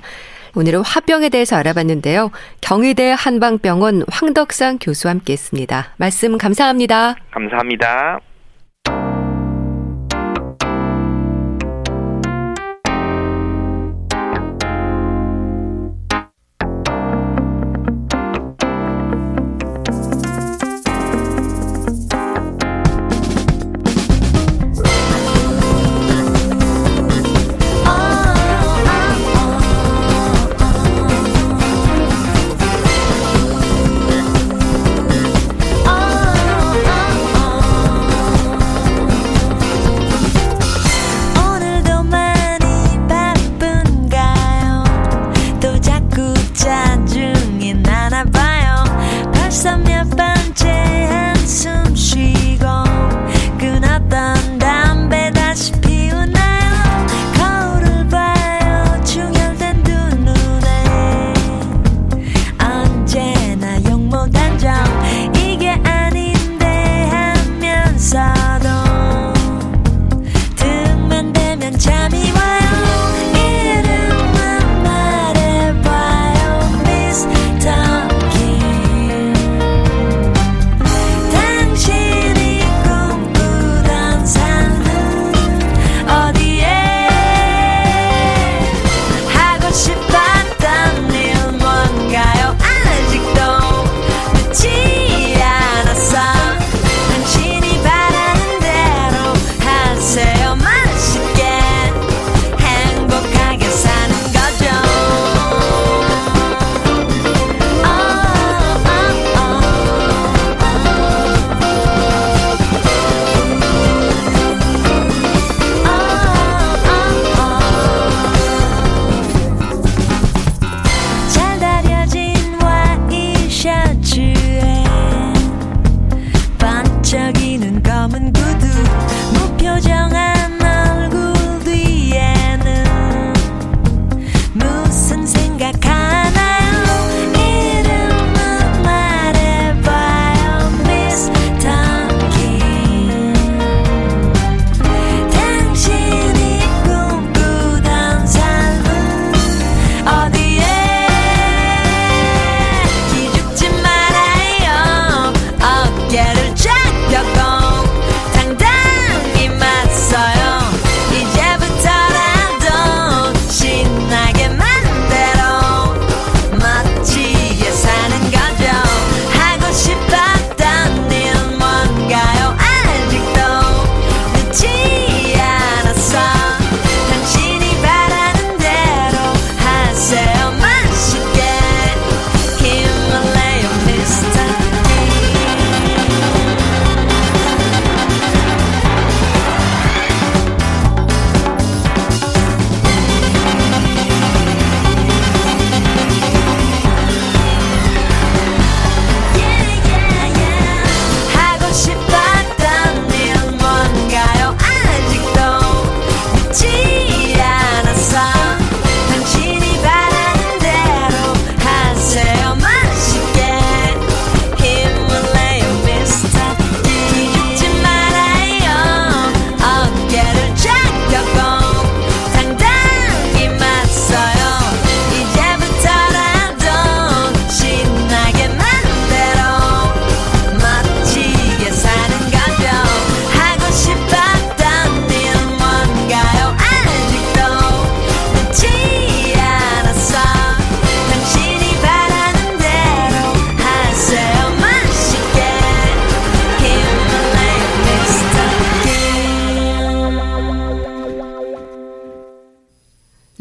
오늘은 0.56 0.82
화병에 0.82 1.30
대해서 1.30 1.56
알아봤는데요. 1.56 2.32
경희대 2.62 3.16
한방병원 3.18 4.04
황덕상 4.12 4.80
교수와 4.82 5.14
함께했습니다. 5.14 5.94
말씀 5.98 6.38
감사합니다. 6.38 7.16
감사합니다. 7.32 8.20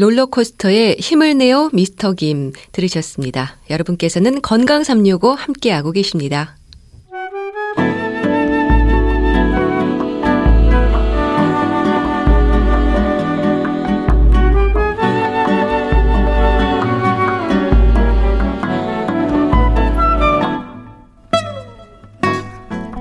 롤러코스터에 0.00 0.96
힘을 0.98 1.36
내어 1.36 1.68
미스터 1.74 2.14
김 2.14 2.52
들으셨습니다. 2.72 3.56
여러분께서는 3.68 4.40
건강 4.40 4.82
365 4.82 5.34
함께하고 5.34 5.92
계십니다. 5.92 6.56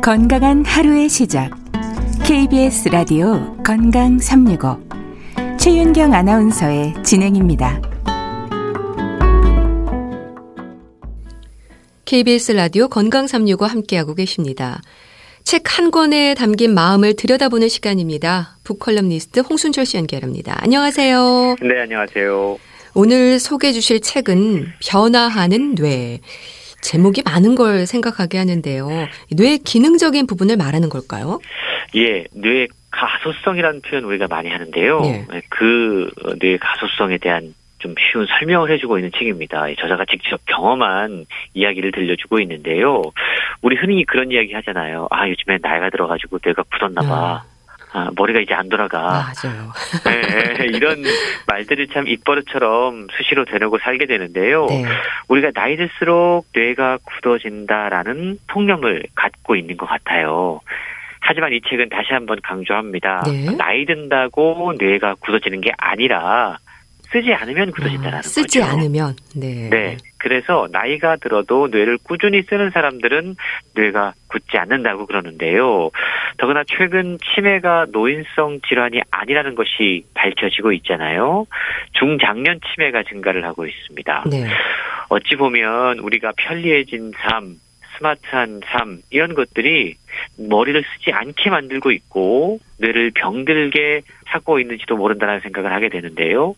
건강한 0.01 0.65
하루의 0.65 1.07
시작. 1.07 1.51
KBS 2.25 2.89
라디오 2.89 3.55
건강 3.63 4.19
365. 4.19 4.98
최윤경 5.69 6.15
아나운서의 6.15 6.95
진행입니다. 7.03 7.79
KBS 12.05 12.53
라디오 12.53 12.87
건강 12.87 13.27
365 13.27 13.65
함께하고 13.65 14.15
계십니다. 14.15 14.81
책 15.43 15.61
한 15.77 15.91
권에 15.91 16.33
담긴 16.33 16.73
마음을 16.73 17.15
들여다보는 17.15 17.69
시간입니다. 17.69 18.57
북컬럼니스트 18.63 19.41
홍순철 19.41 19.85
씨 19.85 19.97
연결합니다. 19.97 20.57
안녕하세요. 20.63 21.57
네, 21.61 21.81
안녕하세요. 21.83 22.57
오늘 22.95 23.37
소개해 23.39 23.71
주실 23.71 23.99
책은 24.01 24.65
변화하는 24.83 25.75
뇌. 25.75 26.21
제목이 26.81 27.23
많은 27.25 27.55
걸 27.55 27.85
생각하게 27.85 28.37
하는데요. 28.37 28.87
뇌의 29.31 29.59
기능적인 29.59 30.27
부분을 30.27 30.57
말하는 30.57 30.89
걸까요? 30.89 31.39
예, 31.95 32.25
뇌의 32.31 32.67
가소성이라는 32.91 33.81
표현 33.81 34.03
우리가 34.03 34.27
많이 34.29 34.49
하는데요. 34.49 35.01
예. 35.05 35.25
그 35.49 36.09
뇌의 36.39 36.57
가소성에 36.59 37.17
대한 37.17 37.53
좀 37.79 37.95
쉬운 37.97 38.25
설명을 38.27 38.71
해주고 38.71 38.97
있는 38.97 39.11
책입니다. 39.17 39.65
저자가 39.79 40.05
직접 40.05 40.41
경험한 40.45 41.25
이야기를 41.53 41.91
들려주고 41.91 42.39
있는데요. 42.41 43.03
우리 43.61 43.77
흔히 43.77 44.03
그런 44.05 44.31
이야기 44.31 44.53
하잖아요. 44.53 45.07
아, 45.11 45.27
요즘에 45.29 45.59
나이가 45.61 45.89
들어가지고 45.89 46.39
뇌가 46.43 46.63
굳었나 46.63 47.01
봐. 47.01 47.15
아. 47.15 47.43
아, 47.91 48.09
머리가 48.15 48.39
이제 48.39 48.53
안 48.53 48.69
돌아가. 48.69 48.99
맞아요. 49.43 49.71
네, 50.05 50.65
이런 50.65 51.03
말들을 51.47 51.87
참 51.87 52.07
입버릇처럼 52.07 53.07
수시로 53.17 53.45
되뇌고 53.45 53.79
살게 53.79 54.05
되는데요. 54.05 54.67
네. 54.67 54.85
우리가 55.27 55.51
나이 55.51 55.75
들수록 55.75 56.45
뇌가 56.53 56.99
굳어진다라는 57.03 58.39
통념을 58.47 59.03
갖고 59.15 59.55
있는 59.55 59.75
것 59.77 59.87
같아요. 59.87 60.61
하지만 61.21 61.51
이 61.53 61.61
책은 61.67 61.89
다시 61.89 62.13
한번 62.13 62.39
강조합니다. 62.43 63.23
네. 63.25 63.55
나이 63.57 63.85
든다고 63.85 64.73
뇌가 64.79 65.15
굳어지는 65.19 65.61
게 65.61 65.71
아니라 65.77 66.57
쓰지 67.11 67.33
않으면 67.33 67.71
굳어진다는 67.71 68.19
아, 68.19 68.21
쓰지 68.21 68.41
거죠. 68.41 68.47
쓰지 68.47 68.63
않으면 68.63 69.15
네. 69.35 69.69
네. 69.69 69.97
그래서 70.19 70.67
나이가 70.71 71.15
들어도 71.15 71.67
뇌를 71.67 71.97
꾸준히 72.03 72.43
쓰는 72.43 72.69
사람들은 72.71 73.35
뇌가 73.75 74.13
굳지 74.27 74.57
않는다고 74.57 75.05
그러는데요. 75.05 75.89
더구나 76.37 76.63
최근 76.67 77.17
치매가 77.17 77.87
노인성 77.91 78.59
질환이 78.67 79.01
아니라는 79.09 79.55
것이 79.55 80.05
밝혀지고 80.13 80.73
있잖아요. 80.73 81.47
중장년 81.93 82.59
치매가 82.61 83.03
증가를 83.03 83.45
하고 83.45 83.65
있습니다. 83.65 84.25
네. 84.29 84.47
어찌 85.09 85.35
보면 85.35 85.99
우리가 85.99 86.33
편리해진 86.37 87.13
삶, 87.15 87.55
스마트한 87.97 88.61
삶 88.65 89.01
이런 89.09 89.33
것들이 89.33 89.95
머리를 90.37 90.83
쓰지 90.83 91.11
않게 91.11 91.49
만들고 91.49 91.91
있고 91.91 92.59
뇌를 92.77 93.11
병들게 93.15 94.01
하고 94.25 94.59
있는지도 94.59 94.95
모른다는 94.97 95.39
생각을 95.39 95.71
하게 95.71 95.89
되는데요. 95.89 96.55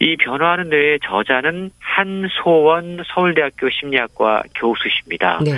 이 0.00 0.16
변화하는 0.16 0.70
뇌의 0.70 1.00
저자는 1.04 1.70
한소원 1.78 3.02
서울대학교 3.06 3.68
심리학과 3.70 4.42
교수십니다. 4.54 5.40
네. 5.44 5.52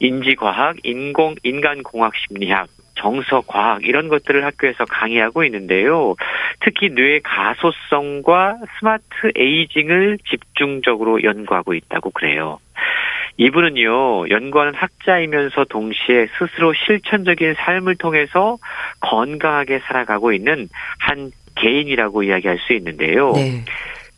인지과학, 0.00 0.76
인공, 0.82 1.34
인간공학 1.42 2.12
심리학, 2.16 2.68
정서과학 2.96 3.84
이런 3.84 4.08
것들을 4.08 4.44
학교에서 4.44 4.84
강의하고 4.84 5.44
있는데요. 5.44 6.14
특히 6.60 6.90
뇌의 6.90 7.20
가소성과 7.22 8.58
스마트 8.78 9.32
에이징을 9.36 10.18
집중적으로 10.28 11.22
연구하고 11.22 11.74
있다고 11.74 12.10
그래요. 12.10 12.58
이분은요, 13.36 14.28
연구하는 14.28 14.74
학자이면서 14.74 15.64
동시에 15.64 16.26
스스로 16.38 16.74
실천적인 16.74 17.54
삶을 17.54 17.96
통해서 17.96 18.58
건강하게 19.00 19.78
살아가고 19.78 20.32
있는 20.32 20.68
한 20.98 21.30
개인이라고 21.56 22.22
이야기할 22.22 22.58
수 22.58 22.72
있는데요. 22.74 23.32
네. 23.32 23.64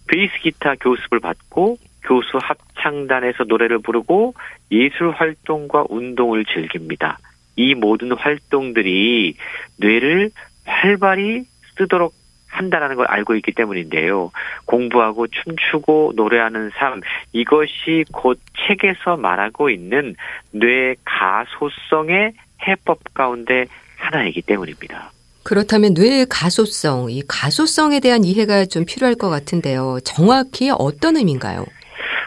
베이스 0.06 0.32
기타 0.40 0.74
교습을 0.74 1.20
받고 1.20 1.78
교수 2.04 2.38
합창단에서 2.40 3.44
노래를 3.44 3.78
부르고 3.78 4.34
예술 4.70 5.10
활동과 5.10 5.86
운동을 5.88 6.44
즐깁니다. 6.44 7.18
이 7.56 7.74
모든 7.74 8.12
활동들이 8.12 9.36
뇌를 9.78 10.30
활발히 10.64 11.44
쓰도록 11.76 12.14
한다라는 12.48 12.96
걸 12.96 13.06
알고 13.06 13.34
있기 13.36 13.52
때문인데요. 13.52 14.30
공부하고 14.66 15.26
춤추고 15.28 16.12
노래하는 16.16 16.70
삶 16.74 17.00
이것이 17.32 18.04
곧 18.12 18.38
책에서 18.66 19.16
말하고 19.16 19.70
있는 19.70 20.14
뇌 20.50 20.94
가소성의 21.04 22.34
해법 22.66 22.98
가운데 23.14 23.66
하나이기 23.96 24.42
때문입니다. 24.42 25.11
그렇다면 25.44 25.94
뇌의 25.94 26.26
가소성, 26.28 27.10
이 27.10 27.22
가소성에 27.26 28.00
대한 28.00 28.24
이해가 28.24 28.66
좀 28.66 28.84
필요할 28.84 29.14
것 29.14 29.28
같은데요. 29.28 29.98
정확히 30.04 30.70
어떤 30.70 31.16
의미인가요? 31.16 31.66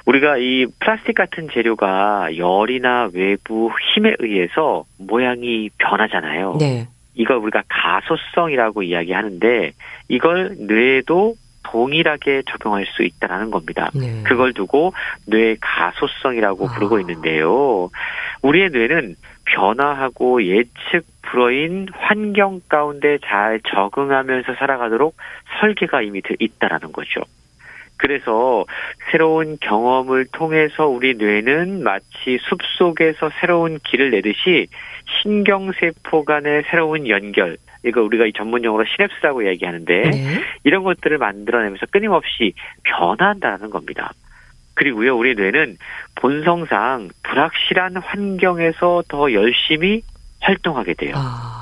우리가 0.05 0.37
이 0.37 0.67
플라스틱 0.79 1.15
같은 1.15 1.47
재료가 1.51 2.37
열이나 2.37 3.09
외부 3.13 3.71
힘에 3.95 4.15
의해서 4.19 4.85
모양이 4.99 5.69
변하잖아요. 5.77 6.57
네. 6.59 6.87
이걸 7.15 7.37
우리가 7.37 7.63
가소성이라고 7.67 8.83
이야기하는데 8.83 9.71
이걸 10.09 10.55
뇌에도 10.59 11.35
동일하게 11.63 12.43
적용할 12.47 12.85
수 12.85 13.03
있다라는 13.03 13.49
겁니다. 13.49 13.89
네. 13.95 14.21
그걸 14.23 14.53
두고 14.53 14.93
뇌 15.25 15.55
가소성이라고 15.59 16.67
아. 16.67 16.73
부르고 16.73 16.99
있는데요. 16.99 17.89
우리의 18.45 18.69
뇌는 18.69 19.15
변화하고 19.45 20.43
예측 20.43 21.03
불허인 21.23 21.87
환경 21.93 22.61
가운데 22.69 23.17
잘 23.25 23.59
적응하면서 23.67 24.53
살아가도록 24.53 25.15
설계가 25.59 26.03
이미 26.03 26.21
돼 26.21 26.35
있다라는 26.39 26.91
거죠. 26.91 27.21
그래서 27.97 28.65
새로운 29.11 29.57
경험을 29.59 30.25
통해서 30.31 30.85
우리 30.85 31.15
뇌는 31.15 31.81
마치 31.81 32.37
숲 32.41 32.59
속에서 32.77 33.31
새로운 33.39 33.79
길을 33.83 34.11
내듯이 34.11 34.67
신경세포 35.23 36.25
간의 36.25 36.63
새로운 36.69 37.07
연결, 37.07 37.57
이거 37.83 38.03
우리가 38.03 38.25
이 38.25 38.33
전문 38.33 38.63
용어로 38.63 38.85
시냅스라고 38.85 39.47
얘기하는데 39.47 40.01
네. 40.01 40.43
이런 40.63 40.83
것들을 40.83 41.17
만들어내면서 41.17 41.85
끊임없이 41.91 42.53
변화한다는 42.83 43.69
겁니다. 43.69 44.11
그리고요, 44.75 45.17
우리 45.17 45.35
뇌는 45.35 45.77
본성상 46.15 47.09
불확실한 47.23 47.97
환경에서 47.97 49.03
더 49.07 49.33
열심히 49.33 50.03
활동하게 50.41 50.93
돼요. 50.93 51.13
아. 51.15 51.55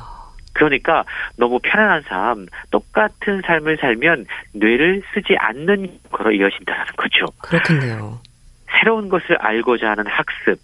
그러니까 0.53 1.03
너무 1.37 1.59
편안한 1.59 2.03
삶, 2.03 2.45
똑같은 2.69 3.41
삶을 3.45 3.77
살면 3.77 4.25
뇌를 4.53 5.01
쓰지 5.13 5.35
않는 5.37 5.99
거로 6.11 6.31
이어진다는 6.31 6.85
거죠. 6.95 7.25
그렇겠네요. 7.41 8.19
새로운 8.79 9.09
것을 9.09 9.35
알고자 9.37 9.91
하는 9.91 10.05
학습, 10.07 10.59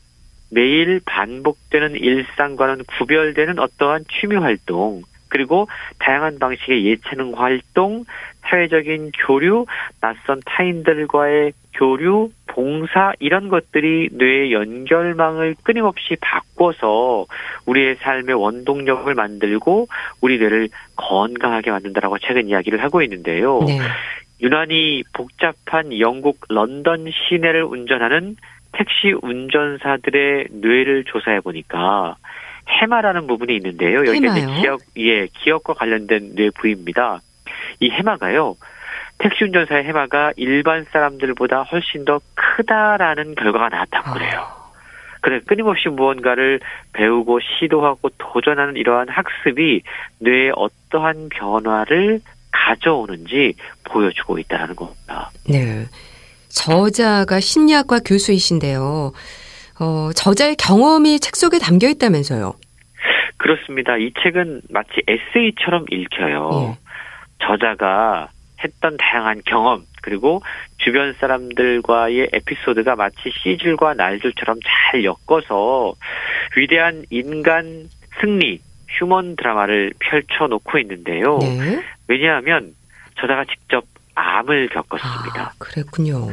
매일 0.51 1.01
반복되는 1.05 1.95
일상과는 1.95 2.83
구별되는 2.85 3.59
어떠한 3.59 4.05
취미 4.11 4.35
활동, 4.35 5.01
그리고 5.29 5.67
다양한 5.99 6.39
방식의 6.39 6.85
예체능 6.85 7.33
활동, 7.35 8.05
사회적인 8.49 9.11
교류, 9.25 9.65
낯선 10.01 10.41
타인들과의 10.45 11.53
교류, 11.73 12.31
봉사 12.47 13.13
이런 13.19 13.47
것들이 13.47 14.09
뇌의 14.11 14.51
연결망을 14.51 15.55
끊임없이 15.63 16.17
바꿔서 16.19 17.25
우리의 17.65 17.95
삶의 17.95 18.35
원동력을 18.35 19.13
만들고 19.13 19.87
우리 20.21 20.39
뇌를 20.39 20.69
건강하게 20.95 21.71
만든다라고 21.71 22.17
최근 22.19 22.49
이야기를 22.49 22.83
하고 22.83 23.01
있는데요. 23.01 23.59
네. 23.65 23.79
유난히 24.41 25.03
복잡한 25.13 25.97
영국 25.99 26.39
런던 26.49 27.07
시내를 27.11 27.63
운전하는 27.63 28.35
택시 28.71 29.13
운전사들의 29.21 30.47
뇌를 30.51 31.03
조사해 31.05 31.41
보니까 31.41 32.15
해마라는 32.67 33.27
부분이 33.27 33.55
있는데요. 33.55 34.03
이제 34.03 34.61
기억, 34.61 34.81
예, 34.97 35.27
기억과 35.27 35.73
관련된 35.73 36.35
뇌 36.35 36.49
부위입니다. 36.51 37.19
이 37.79 37.89
해마가요. 37.89 38.55
택시 39.19 39.43
운전사의 39.43 39.83
해마가 39.83 40.31
일반 40.37 40.85
사람들보다 40.85 41.63
훨씬 41.63 42.05
더 42.05 42.19
크다라는 42.35 43.35
결과가 43.35 43.69
나왔다고 43.69 44.09
아. 44.09 44.13
그래요. 44.13 44.47
그래 45.21 45.41
끊임없이 45.45 45.89
무언가를 45.89 46.61
배우고 46.93 47.39
시도하고 47.41 48.09
도전하는 48.17 48.77
이러한 48.77 49.09
학습이 49.09 49.81
뇌에 50.19 50.51
어떠한 50.55 51.29
변화를 51.29 52.21
가져오는지 52.51 53.55
보여주고 53.83 54.39
있다는 54.39 54.75
겁니다. 54.75 55.29
네. 55.47 55.85
저자가 56.47 57.39
심리학과 57.39 57.99
교수이신데요. 57.99 59.11
어, 59.81 60.09
저자의 60.15 60.55
경험이 60.55 61.19
책 61.19 61.35
속에 61.35 61.59
담겨 61.59 61.87
있다면서요? 61.89 62.53
그렇습니다. 63.37 63.97
이 63.97 64.11
책은 64.21 64.61
마치 64.69 64.91
에세이처럼 65.07 65.85
읽혀요. 65.89 66.49
예. 66.53 66.88
저자가 67.49 68.29
했던 68.63 68.97
다양한 68.97 69.41
경험 69.45 69.83
그리고 70.01 70.41
주변 70.77 71.13
사람들과의 71.13 72.29
에피소드가 72.33 72.95
마치 72.95 73.31
시줄과 73.31 73.95
날줄처럼 73.95 74.59
잘 74.63 75.03
엮어서 75.03 75.93
위대한 76.55 77.03
인간 77.09 77.89
승리 78.19 78.59
휴먼 78.89 79.35
드라마를 79.35 79.93
펼쳐놓고 79.99 80.77
있는데요. 80.79 81.37
네. 81.39 81.83
왜냐하면 82.07 82.73
저자가 83.19 83.45
직접 83.45 83.85
암을 84.15 84.69
겪었습니다. 84.69 85.41
아, 85.41 85.51
그랬군요. 85.57 86.27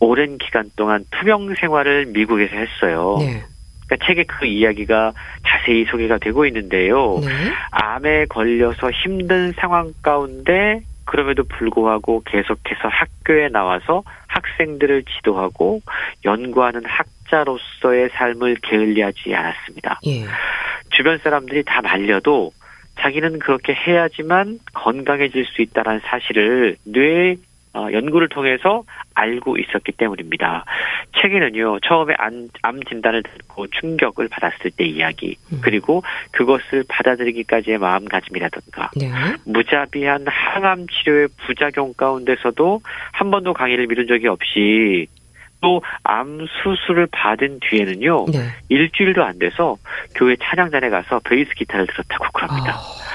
오랜 0.00 0.38
기간 0.38 0.70
동안 0.74 1.04
투병 1.10 1.54
생활을 1.60 2.06
미국에서 2.06 2.56
했어요. 2.56 3.16
네. 3.20 3.44
그러니까 3.92 4.06
책에 4.06 4.24
그 4.24 4.46
이야기가 4.46 5.12
자세히 5.46 5.84
소개가 5.84 6.18
되고 6.18 6.46
있는데요. 6.46 7.18
네. 7.20 7.28
암에 7.70 8.26
걸려서 8.26 8.90
힘든 8.90 9.52
상황 9.52 9.92
가운데 10.02 10.80
그럼에도 11.04 11.44
불구하고 11.44 12.22
계속해서 12.24 12.88
학교에 12.88 13.48
나와서 13.48 14.02
학생들을 14.28 15.04
지도하고 15.04 15.82
연구하는 16.24 16.82
학자로서의 16.84 18.10
삶을 18.10 18.56
게을리하지 18.62 19.34
않았습니다. 19.34 20.00
예. 20.06 20.24
주변 20.90 21.18
사람들이 21.18 21.64
다 21.64 21.82
말려도 21.82 22.52
자기는 23.00 23.38
그렇게 23.40 23.74
해야지만 23.74 24.58
건강해질 24.74 25.46
수 25.46 25.62
있다는 25.62 26.00
사실을 26.04 26.76
뇌 26.84 27.32
어, 27.32 27.51
연구를 27.74 28.28
통해서 28.28 28.84
알고 29.14 29.56
있었기 29.58 29.92
때문입니다. 29.92 30.64
책에는요, 31.20 31.80
처음에 31.80 32.14
암, 32.18 32.48
암 32.62 32.82
진단을 32.82 33.22
듣고 33.22 33.66
충격을 33.68 34.28
받았을 34.28 34.70
때 34.70 34.84
이야기, 34.84 35.36
음. 35.52 35.60
그리고 35.62 36.02
그것을 36.32 36.84
받아들이기까지의 36.88 37.78
마음가짐이라든가, 37.78 38.90
네. 38.96 39.10
무자비한 39.46 40.26
항암 40.26 40.86
치료의 40.88 41.28
부작용 41.46 41.94
가운데서도 41.94 42.80
한 43.12 43.30
번도 43.30 43.54
강의를 43.54 43.86
미룬 43.86 44.06
적이 44.06 44.28
없이 44.28 45.06
또암 45.62 46.46
수술을 46.62 47.06
받은 47.12 47.60
뒤에는요 47.62 48.26
네. 48.32 48.48
일주일도 48.68 49.22
안 49.22 49.38
돼서 49.38 49.76
교회 50.16 50.36
찬양단에 50.36 50.90
가서 50.90 51.20
베이스 51.20 51.54
기타를 51.54 51.86
들었다고 51.86 52.26
그럽니다. 52.32 52.74
아... 52.74 53.11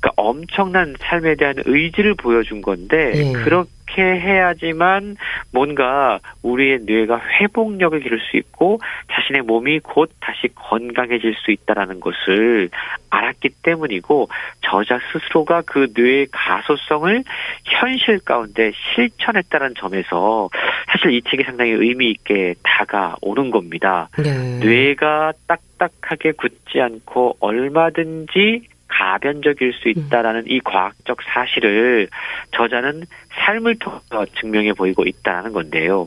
그러니까 0.00 0.12
엄청난 0.16 0.94
삶에 0.98 1.34
대한 1.36 1.56
의지를 1.64 2.14
보여준 2.14 2.62
건데 2.62 3.12
예. 3.14 3.32
그렇게 3.32 4.02
해야지만 4.02 5.16
뭔가 5.52 6.20
우리의 6.42 6.80
뇌가 6.86 7.20
회복력을 7.20 8.00
기를 8.00 8.18
수 8.20 8.36
있고 8.38 8.80
자신의 9.12 9.42
몸이 9.42 9.80
곧 9.80 10.10
다시 10.20 10.48
건강해질 10.54 11.34
수 11.34 11.50
있다라는 11.50 12.00
것을 12.00 12.70
알았기 13.10 13.50
때문이고 13.62 14.28
저자 14.62 14.98
스스로가 15.12 15.62
그 15.66 15.88
뇌의 15.94 16.28
가소성을 16.30 17.22
현실 17.64 18.20
가운데 18.20 18.72
실천했다는 18.94 19.74
점에서 19.76 20.48
사실 20.86 21.12
이 21.12 21.22
책이 21.22 21.42
상당히 21.42 21.72
의미 21.72 22.10
있게 22.10 22.54
다가오는 22.62 23.50
겁니다. 23.50 24.08
네. 24.16 24.58
뇌가 24.60 25.32
딱딱하게 25.46 26.32
굳지 26.32 26.80
않고 26.80 27.36
얼마든지 27.40 28.62
가변적일 29.00 29.72
수 29.72 29.88
있다라는 29.88 30.44
이 30.46 30.60
과학적 30.60 31.22
사실을 31.22 32.08
저자는 32.54 33.04
삶을 33.30 33.76
통해서 33.78 34.26
증명해 34.38 34.74
보이고 34.74 35.06
있다는 35.06 35.52
건데요. 35.52 36.06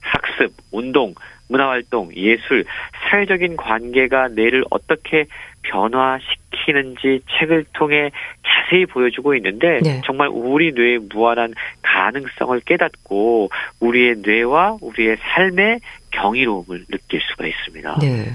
학습, 0.00 0.52
운동, 0.70 1.14
문화활동, 1.48 2.14
예술, 2.14 2.64
사회적인 3.08 3.56
관계가 3.56 4.28
뇌를 4.28 4.64
어떻게 4.68 5.26
변화시키는지 5.62 7.22
책을 7.38 7.64
통해 7.72 8.10
자세히 8.44 8.84
보여주고 8.84 9.34
있는데 9.36 9.80
네. 9.82 10.02
정말 10.04 10.28
우리 10.28 10.72
뇌의 10.72 10.98
무한한 11.10 11.54
가능성을 11.82 12.60
깨닫고 12.60 13.48
우리의 13.80 14.16
뇌와 14.18 14.76
우리의 14.82 15.16
삶의 15.20 15.80
경이로움을 16.10 16.84
느낄 16.90 17.20
수가 17.30 17.46
있습니다. 17.46 17.98
네. 18.00 18.26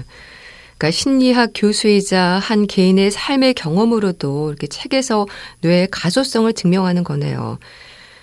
그러니까 0.82 0.90
심리학 0.90 1.50
교수이자 1.54 2.40
한 2.42 2.66
개인의 2.66 3.12
삶의 3.12 3.54
경험으로도 3.54 4.48
이렇게 4.48 4.66
책에서 4.66 5.26
뇌의 5.62 5.86
가소성을 5.92 6.52
증명하는 6.52 7.04
거네요. 7.04 7.58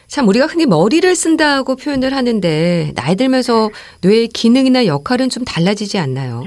참 0.07 0.28
우리가 0.28 0.45
흔히 0.47 0.66
머리를 0.66 1.16
쓴다고 1.16 1.78
표현을 1.78 2.14
하는데 2.14 2.91
나이 2.95 3.16
들면서 3.16 3.70
뇌의 4.03 4.28
기능이나 4.28 4.88
역할은 4.88 5.30
좀 5.30 5.45
달라지지 5.45 5.99
않나요? 5.99 6.43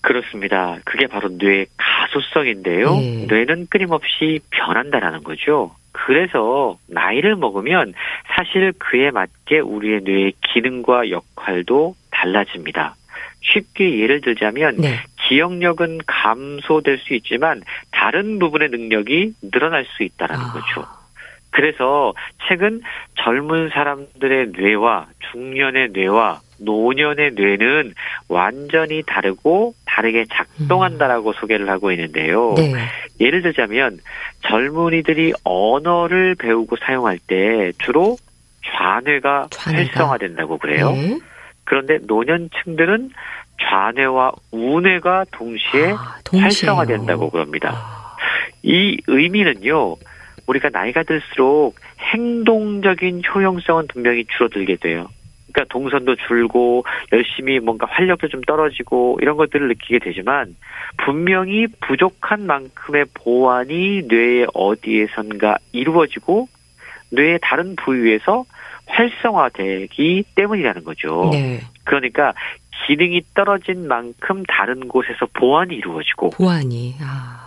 그렇습니다. 0.00 0.78
그게 0.86 1.06
바로 1.06 1.28
뇌의 1.28 1.66
가소성인데요. 1.76 2.98
예. 3.02 3.26
뇌는 3.26 3.66
끊임없이 3.68 4.40
변한다라는 4.52 5.22
거죠. 5.22 5.72
그래서 5.92 6.78
나이를 6.88 7.36
먹으면 7.36 7.92
사실 8.34 8.72
그에 8.78 9.10
맞게 9.10 9.58
우리의 9.58 10.00
뇌의 10.04 10.32
기능과 10.40 11.10
역할도 11.10 11.94
달라집니다. 12.10 12.94
쉽게 13.42 13.98
예를 14.00 14.20
들자면 14.20 14.76
네. 14.76 15.00
기억력은 15.28 16.00
감소될 16.06 16.98
수 16.98 17.14
있지만 17.14 17.62
다른 17.90 18.38
부분의 18.38 18.70
능력이 18.70 19.34
늘어날 19.50 19.84
수 19.84 20.02
있다라는 20.02 20.44
아. 20.44 20.52
거죠. 20.52 20.86
그래서 21.50 22.14
책은 22.48 22.80
젊은 23.16 23.68
사람들의 23.68 24.52
뇌와 24.56 25.06
중년의 25.30 25.90
뇌와 25.92 26.40
노년의 26.60 27.32
뇌는 27.34 27.94
완전히 28.28 29.02
다르고 29.06 29.74
다르게 29.84 30.24
작동한다라고 30.32 31.30
음. 31.30 31.34
소개를 31.34 31.68
하고 31.68 31.92
있는데요. 31.92 32.54
네. 32.56 32.72
예를 33.20 33.42
들자면 33.42 33.98
젊은이들이 34.42 35.34
언어를 35.44 36.34
배우고 36.36 36.76
사용할 36.76 37.18
때 37.18 37.72
주로 37.78 38.16
좌뇌가, 38.64 39.48
좌뇌가. 39.50 39.90
활성화된다고 39.90 40.58
그래요. 40.58 40.92
네. 40.92 41.18
그런데 41.64 41.98
노년층들은 42.06 43.10
좌뇌와 43.62 44.32
우뇌가 44.50 45.26
동시에, 45.30 45.92
아, 45.92 46.16
활성화된다고 46.32 47.30
그럽니다. 47.30 47.72
아. 47.74 48.16
이 48.62 49.00
의미는요, 49.06 49.96
우리가 50.46 50.70
나이가 50.70 51.02
들수록 51.02 51.76
행동적인 52.00 53.22
효용성은 53.32 53.86
분명히 53.88 54.24
줄어들게 54.24 54.76
돼요. 54.76 55.08
그러니까 55.52 55.72
동선도 55.72 56.16
줄고 56.16 56.84
열심히 57.12 57.60
뭔가 57.60 57.86
활력도 57.86 58.28
좀 58.28 58.40
떨어지고 58.42 59.18
이런 59.20 59.36
것들을 59.36 59.68
느끼게 59.68 59.98
되지만 59.98 60.56
분명히 61.04 61.66
부족한 61.80 62.46
만큼의 62.46 63.04
보완이 63.14 64.02
뇌의 64.08 64.46
어디에선가 64.54 65.58
이루어지고 65.72 66.48
뇌의 67.10 67.38
다른 67.42 67.76
부위에서 67.76 68.44
활성화되기 68.86 70.24
때문이라는 70.34 70.84
거죠. 70.84 71.30
네. 71.32 71.60
그러니까 71.84 72.34
기능이 72.86 73.22
떨어진 73.34 73.88
만큼 73.88 74.42
다른 74.46 74.88
곳에서 74.88 75.26
보완이 75.32 75.74
이루어지고 75.74 76.30
보완이 76.30 76.96
아. 77.00 77.42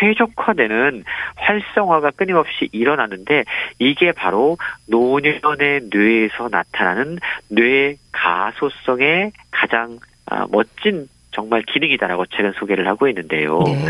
최적화되는 0.00 1.04
활성화가 1.36 2.12
끊임없이 2.12 2.68
일어나는데 2.72 3.44
이게 3.78 4.12
바로 4.12 4.56
노년의 4.88 5.88
뇌에서 5.92 6.48
나타나는 6.50 7.18
뇌 7.48 7.96
가소성의 8.12 9.32
가장 9.50 9.98
아, 10.26 10.46
멋진 10.50 11.08
정말 11.32 11.62
기능이다라고 11.62 12.26
책은 12.26 12.52
소개를 12.52 12.86
하고 12.86 13.08
있는데요. 13.08 13.60
네. 13.64 13.84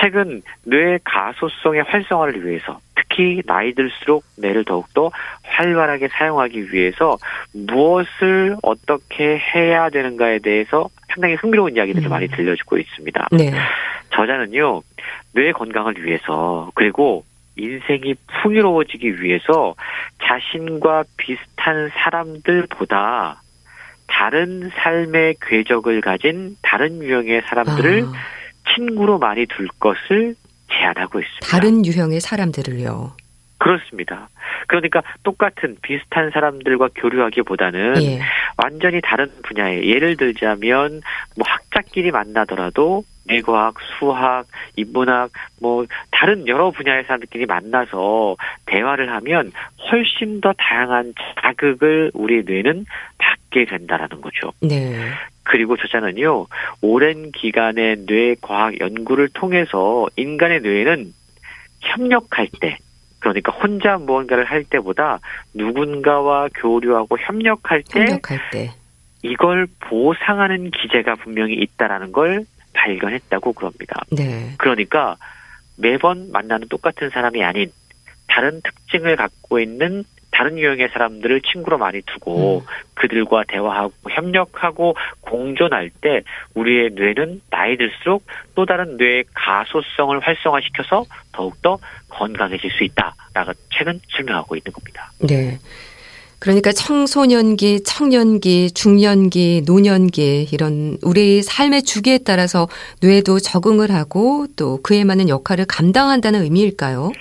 책은 0.00 0.42
뇌 0.64 0.98
가소성의 1.04 1.84
활성화를 1.84 2.46
위해서 2.46 2.80
특히 2.96 3.42
나이 3.46 3.72
들수록 3.74 4.24
뇌를 4.36 4.64
더욱더 4.64 5.10
활발하게 5.44 6.08
사용하기 6.08 6.72
위해서 6.72 7.16
무엇을 7.52 8.56
어떻게 8.62 9.38
해야 9.38 9.88
되는가에 9.90 10.40
대해서 10.40 10.88
상당히 11.08 11.34
흥미로운 11.34 11.76
이야기들을 11.76 12.08
음. 12.08 12.10
많이 12.10 12.28
들려주고 12.28 12.78
있습니다. 12.78 13.28
네. 13.32 13.52
저자는요, 14.10 14.80
뇌 15.32 15.52
건강을 15.52 16.04
위해서, 16.04 16.70
그리고 16.74 17.24
인생이 17.56 18.14
풍요로워지기 18.42 19.22
위해서 19.22 19.74
자신과 20.22 21.04
비슷한 21.16 21.90
사람들보다 21.94 23.42
다른 24.06 24.70
삶의 24.76 25.36
궤적을 25.40 26.00
가진 26.00 26.56
다른 26.62 27.02
유형의 27.02 27.42
사람들을 27.48 28.04
아. 28.04 28.12
친구로 28.74 29.18
많이 29.18 29.46
둘 29.46 29.68
것을 29.78 30.34
제안하고 30.70 31.20
있습니다. 31.20 31.46
다른 31.46 31.84
유형의 31.84 32.20
사람들을요. 32.20 33.16
그렇습니다. 33.64 34.28
그러니까 34.66 35.02
똑같은 35.22 35.78
비슷한 35.80 36.30
사람들과 36.30 36.90
교류하기보다는 36.94 38.02
예. 38.02 38.20
완전히 38.62 39.00
다른 39.00 39.30
분야에 39.42 39.86
예를 39.86 40.18
들자면 40.18 41.00
뭐 41.34 41.44
학자끼리 41.46 42.10
만나더라도 42.10 43.04
뇌과학, 43.26 43.76
수학, 43.98 44.44
인문학, 44.76 45.30
뭐 45.62 45.86
다른 46.10 46.46
여러 46.46 46.72
분야의 46.72 47.04
사람들끼리 47.04 47.46
만나서 47.46 48.36
대화를 48.66 49.10
하면 49.10 49.50
훨씬 49.90 50.42
더 50.42 50.52
다양한 50.58 51.14
자극을 51.40 52.10
우리 52.12 52.42
뇌는 52.44 52.84
받게 53.16 53.64
된다라는 53.64 54.20
거죠. 54.20 54.52
네. 54.60 54.94
그리고 55.42 55.78
저자는요, 55.78 56.48
오랜 56.82 57.32
기간의 57.32 58.04
뇌 58.04 58.34
과학 58.42 58.78
연구를 58.78 59.30
통해서 59.32 60.06
인간의 60.16 60.60
뇌는 60.60 61.14
협력할 61.80 62.48
때, 62.60 62.76
그러니까 63.24 63.52
혼자 63.52 63.96
무언가를 63.96 64.44
할 64.44 64.64
때보다 64.64 65.18
누군가와 65.54 66.48
교류하고 66.54 67.18
협력할 67.18 67.82
때, 67.82 68.00
협력할 68.00 68.38
때. 68.52 68.70
이걸 69.22 69.66
보상하는 69.80 70.70
기제가 70.70 71.14
분명히 71.16 71.54
있다라는 71.54 72.12
걸 72.12 72.44
발견했다고 72.74 73.54
그럽니다. 73.54 74.02
네. 74.10 74.54
그러니까 74.58 75.16
매번 75.78 76.30
만나는 76.30 76.68
똑같은 76.68 77.08
사람이 77.08 77.42
아닌 77.42 77.72
다른 78.28 78.60
특징을 78.62 79.16
갖고 79.16 79.58
있는 79.58 80.04
다른 80.34 80.58
유형의 80.58 80.88
사람들을 80.92 81.40
친구로 81.42 81.78
많이 81.78 82.02
두고 82.02 82.58
음. 82.58 82.66
그들과 82.94 83.44
대화하고 83.46 83.92
협력하고 84.10 84.96
공존할 85.20 85.90
때 86.00 86.22
우리의 86.54 86.90
뇌는 86.94 87.40
나이 87.50 87.76
들수록 87.76 88.24
또 88.54 88.66
다른 88.66 88.96
뇌의 88.96 89.24
가소성을 89.32 90.18
활성화시켜서 90.20 91.04
더욱더 91.32 91.78
건강해질 92.08 92.70
수 92.72 92.84
있다라고 92.84 93.52
최근 93.70 94.00
설명하고 94.10 94.56
있는 94.56 94.72
겁니다. 94.72 95.10
네. 95.20 95.58
그러니까 96.44 96.72
청소년기, 96.72 97.84
청년기, 97.84 98.72
중년기, 98.74 99.62
노년기 99.66 100.48
이런 100.52 100.98
우리 101.02 101.40
삶의 101.40 101.84
주기에 101.84 102.18
따라서 102.18 102.68
뇌도 103.00 103.38
적응을 103.38 103.90
하고 103.90 104.46
또 104.54 104.78
그에 104.82 105.04
맞는 105.04 105.30
역할을 105.30 105.64
감당한다는 105.66 106.42
의미일까요? 106.42 107.12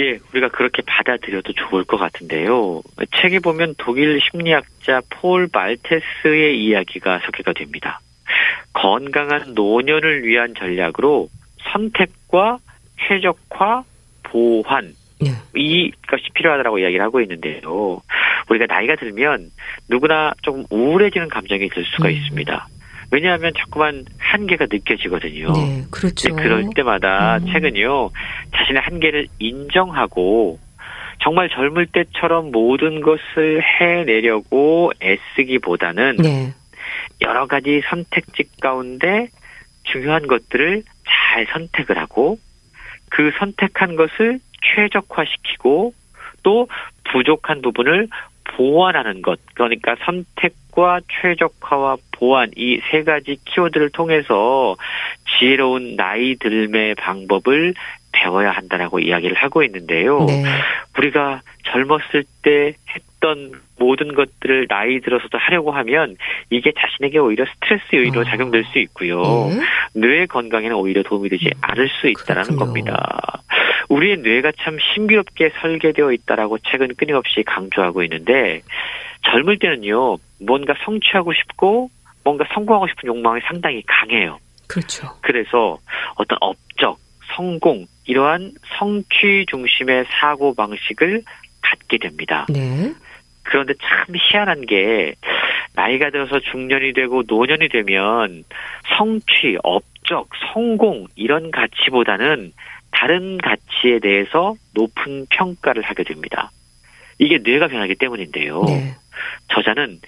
예, 0.00 0.18
우리가 0.32 0.48
그렇게 0.48 0.82
받아들여도 0.84 1.52
좋을 1.52 1.84
것 1.84 1.98
같은데요. 1.98 2.82
책에 3.22 3.38
보면 3.38 3.76
독일 3.78 4.18
심리학자 4.20 5.02
폴 5.08 5.48
말테스의 5.52 6.58
이야기가 6.58 7.20
소개가 7.26 7.52
됩니다. 7.52 8.00
건강한 8.72 9.54
노년을 9.54 10.26
위한 10.26 10.52
전략으로 10.58 11.28
선택과 11.72 12.58
최적화, 13.06 13.84
보완, 14.24 14.96
네. 15.24 15.60
이것이 15.60 16.24
필요하다고 16.34 16.78
이야기를 16.78 17.04
하고 17.04 17.20
있는데요. 17.20 18.00
우리가 18.48 18.66
나이가 18.66 18.96
들면 18.96 19.50
누구나 19.88 20.32
좀 20.42 20.64
우울해지는 20.70 21.28
감정이 21.28 21.68
들 21.68 21.84
수가 21.84 22.08
음. 22.08 22.12
있습니다. 22.12 22.68
왜냐하면 23.10 23.52
자꾸만 23.56 24.04
한계가 24.18 24.66
느껴지거든요. 24.70 25.52
네, 25.52 25.84
그렇죠. 25.90 26.34
그럴 26.34 26.64
때마다 26.74 27.36
음. 27.36 27.52
책은요, 27.52 28.10
자신의 28.56 28.82
한계를 28.82 29.28
인정하고 29.38 30.58
정말 31.22 31.48
젊을 31.48 31.86
때처럼 31.86 32.50
모든 32.50 33.00
것을 33.00 33.62
해내려고 33.62 34.92
애쓰기보다는 35.00 36.16
네. 36.16 36.52
여러 37.20 37.46
가지 37.46 37.82
선택지 37.88 38.44
가운데 38.60 39.28
중요한 39.84 40.26
것들을 40.26 40.82
잘 41.06 41.46
선택을 41.52 41.98
하고 41.98 42.38
그 43.10 43.30
선택한 43.38 43.96
것을 43.96 44.40
최적화시키고 44.74 45.92
또 46.42 46.68
부족한 47.04 47.62
부분을 47.62 48.08
보완하는 48.56 49.22
것. 49.22 49.38
그러니까 49.54 49.96
선택과 50.04 51.00
최적화와 51.20 51.96
보완 52.12 52.50
이 52.56 52.78
세 52.90 53.02
가지 53.02 53.36
키워드를 53.44 53.90
통해서 53.90 54.76
지혜로운 55.38 55.96
나이 55.96 56.36
들매 56.36 56.94
방법을 56.94 57.74
배워야 58.12 58.52
한다라고 58.52 59.00
이야기를 59.00 59.36
하고 59.36 59.62
있는데요. 59.64 60.24
네. 60.26 60.44
우리가 60.96 61.40
젊었을 61.64 62.24
때 62.42 62.74
했던 63.24 63.52
모든 63.78 64.14
것들을 64.14 64.68
나이 64.68 65.00
들어서도 65.00 65.38
하려고 65.38 65.72
하면 65.72 66.16
이게 66.50 66.72
자신에게 66.78 67.18
오히려 67.18 67.46
스트레스 67.54 67.84
요인으로 67.94 68.20
아. 68.20 68.24
작용될 68.24 68.64
수 68.66 68.78
있고요. 68.80 69.22
네. 69.22 70.00
뇌 70.00 70.26
건강에는 70.26 70.76
오히려 70.76 71.02
도움이 71.02 71.30
되지 71.30 71.46
음. 71.46 71.60
않을 71.62 71.88
수 71.88 72.08
있다라는 72.08 72.56
그렇군요. 72.56 72.66
겁니다. 72.66 73.42
우리의 73.88 74.18
뇌가 74.18 74.52
참 74.60 74.76
신비롭게 74.94 75.52
설계되어 75.60 76.12
있다라고 76.12 76.58
책은 76.58 76.94
끊임없이 76.96 77.42
강조하고 77.44 78.02
있는데 78.04 78.62
젊을 79.22 79.58
때는요 79.58 80.18
뭔가 80.40 80.74
성취하고 80.84 81.32
싶고 81.32 81.90
뭔가 82.22 82.44
성공하고 82.52 82.88
싶은 82.88 83.08
욕망이 83.08 83.40
상당히 83.46 83.82
강해요. 83.86 84.38
그렇죠. 84.66 85.08
그래서 85.20 85.78
어떤 86.16 86.38
업적, 86.40 86.98
성공 87.36 87.86
이러한 88.06 88.52
성취 88.78 89.44
중심의 89.48 90.06
사고 90.08 90.54
방식을 90.54 91.22
갖게 91.62 91.98
됩니다. 91.98 92.46
네. 92.48 92.92
그런데 93.44 93.74
참 93.74 94.14
희한한 94.14 94.66
게 94.66 95.14
나이가 95.74 96.10
들어서 96.10 96.40
중년이 96.40 96.92
되고 96.92 97.22
노년이 97.26 97.68
되면 97.68 98.44
성취, 98.96 99.56
업적, 99.62 100.28
성공 100.52 101.06
이런 101.16 101.50
가치보다는 101.50 102.52
다른 102.90 103.38
가치에 103.38 103.98
대해서 104.00 104.54
높은 104.74 105.26
평가를 105.30 105.82
하게 105.82 106.04
됩니다. 106.04 106.50
이게 107.18 107.38
뇌가 107.38 107.68
변하기 107.68 107.96
때문인데요. 107.96 108.62
네. 108.64 108.94
저자는 109.52 110.00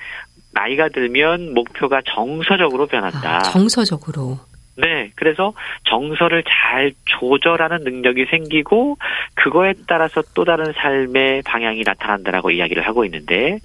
나이가 0.52 0.88
들면 0.88 1.52
목표가 1.52 2.00
정서적으로 2.06 2.86
변한다. 2.86 3.36
아, 3.36 3.38
정서적으로. 3.40 4.38
네. 4.76 5.10
그래서 5.14 5.54
정서를 5.84 6.42
잘 6.44 6.92
조절하는 7.06 7.84
능력이 7.84 8.26
생기고 8.26 8.98
그거에 9.34 9.74
따라서 9.86 10.22
또 10.34 10.44
다른 10.44 10.72
삶의 10.72 11.42
방향이 11.42 11.82
나타난다라고 11.84 12.50
이야기를 12.50 12.86
하고 12.86 13.04
있는데 13.04 13.58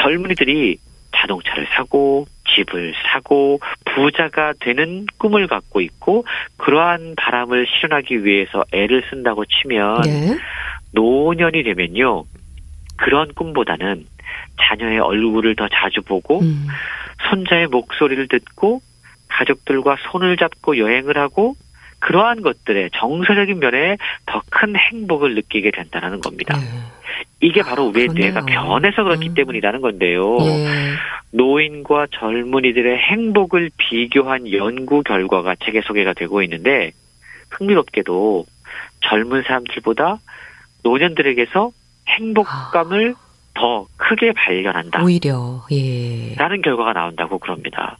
젊은이들이 0.00 0.78
자동차를 1.14 1.66
사고 1.72 2.26
집을 2.54 2.94
사고 3.12 3.60
부자가 3.84 4.52
되는 4.60 5.06
꿈을 5.18 5.46
갖고 5.46 5.80
있고 5.80 6.24
그러한 6.56 7.14
바람을 7.16 7.66
실현하기 7.66 8.24
위해서 8.24 8.64
애를 8.72 9.02
쓴다고 9.10 9.44
치면 9.44 10.02
네. 10.02 10.36
노년이 10.92 11.62
되면요 11.62 12.24
그런 12.96 13.32
꿈보다는 13.34 14.06
자녀의 14.60 15.00
얼굴을 15.00 15.56
더 15.56 15.68
자주 15.68 16.02
보고 16.02 16.40
음. 16.40 16.66
손자의 17.30 17.66
목소리를 17.68 18.28
듣고 18.28 18.80
가족들과 19.28 19.96
손을 20.10 20.36
잡고 20.36 20.78
여행을 20.78 21.16
하고 21.18 21.54
그러한 22.00 22.42
것들의 22.42 22.90
정서적인 22.94 23.58
면에 23.58 23.96
더 24.26 24.40
큰 24.50 24.74
행복을 24.76 25.34
느끼게 25.36 25.70
된다는 25.70 26.20
겁니다. 26.20 26.56
네. 26.58 26.64
이게 27.40 27.62
바로 27.62 27.86
우리의 27.86 28.08
아, 28.10 28.12
뇌가 28.12 28.40
변해서 28.46 29.04
그렇기 29.04 29.28
음. 29.28 29.34
때문이라는 29.34 29.80
건데요. 29.80 30.36
네. 30.38 30.94
노인과 31.30 32.08
젊은이들의 32.12 32.98
행복을 32.98 33.70
비교한 33.76 34.50
연구 34.52 35.02
결과가 35.02 35.54
책에 35.64 35.82
소개가 35.82 36.14
되고 36.14 36.42
있는데 36.42 36.90
흥미롭게도 37.50 38.46
젊은 39.08 39.42
사람들보다 39.42 40.18
노년들에게서 40.82 41.70
행복감을 42.08 43.14
아. 43.16 43.28
더 43.54 43.86
크게 43.96 44.32
발견한다. 44.32 45.02
오히려 45.02 45.62
예. 45.72 46.34
라는 46.36 46.62
결과가 46.62 46.92
나온다고 46.92 47.38
그럽니다. 47.38 47.98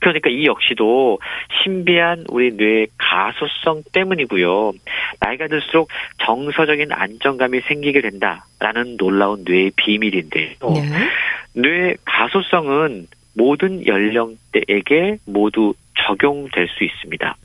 그러니까 0.00 0.30
이 0.30 0.46
역시도 0.46 1.18
신비한 1.62 2.24
우리 2.28 2.52
뇌의 2.52 2.88
가소성 2.96 3.82
때문이고요. 3.92 4.72
나이가 5.20 5.46
들수록 5.48 5.88
정서적인 6.24 6.92
안정감이 6.92 7.60
생기게 7.60 8.00
된다라는 8.00 8.96
놀라운 8.96 9.44
뇌의 9.46 9.72
비밀인데요. 9.76 10.56
네. 10.62 11.60
뇌의 11.60 11.96
가소성은 12.04 13.06
모든 13.36 13.86
연령대에게 13.86 15.18
모두 15.26 15.74
적용될 15.98 16.68
수 16.68 16.84
있습니다. 16.84 17.36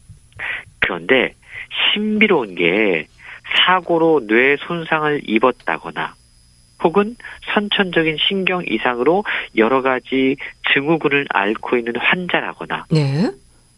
그런데 0.79 1.33
신비로운 1.93 2.55
게 2.55 3.07
사고로 3.65 4.27
뇌 4.27 4.55
손상을 4.57 5.21
입었다거나 5.25 6.13
혹은 6.85 7.15
선천적인 7.51 8.17
신경 8.27 8.63
이상으로 8.63 9.23
여러 9.57 9.81
가지 9.81 10.37
증후군을 10.71 11.25
앓고 11.29 11.77
있는 11.77 11.95
환자라거나 11.97 12.85
네. 12.91 13.31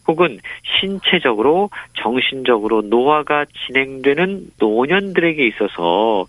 혹은 0.08 0.39
신체적으로 0.80 1.70
정신적으로 2.01 2.82
노화가 2.82 3.45
진행되는 3.66 4.51
노년들에게 4.60 5.47
있어서 5.47 6.28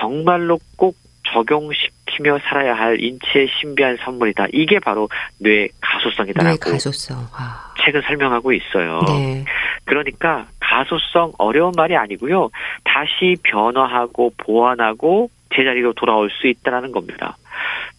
정말로 0.00 0.60
꼭 0.76 0.94
적용시키며 1.32 2.38
살아야 2.44 2.74
할 2.74 3.00
인체의 3.00 3.48
신비한 3.60 3.98
선물이다. 4.04 4.46
이게 4.52 4.78
바로 4.78 5.08
뇌 5.38 5.68
가소성이다라고 5.80 6.56
뇌 6.56 6.72
가소성. 6.72 7.18
아. 7.32 7.74
책은 7.84 8.02
설명하고 8.02 8.52
있어요. 8.52 9.00
네. 9.08 9.44
그러니까 9.84 10.46
가소성 10.60 11.32
어려운 11.38 11.72
말이 11.76 11.96
아니고요. 11.96 12.50
다시 12.84 13.36
변화하고 13.42 14.32
보완하고 14.36 15.30
제자리로 15.54 15.92
돌아올 15.94 16.30
수 16.30 16.46
있다라는 16.46 16.92
겁니다. 16.92 17.36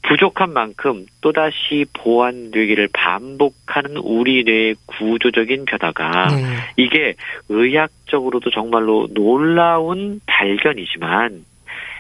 부족한 0.03 0.51
만큼 0.51 1.05
또다시 1.21 1.85
보완되기를 1.93 2.89
반복하는 2.91 3.97
우리 3.97 4.43
뇌의 4.43 4.75
구조적인 4.85 5.65
변화가 5.65 6.27
네. 6.35 6.43
이게 6.77 7.13
의학적으로도 7.49 8.49
정말로 8.49 9.07
놀라운 9.11 10.19
발견이지만 10.25 11.45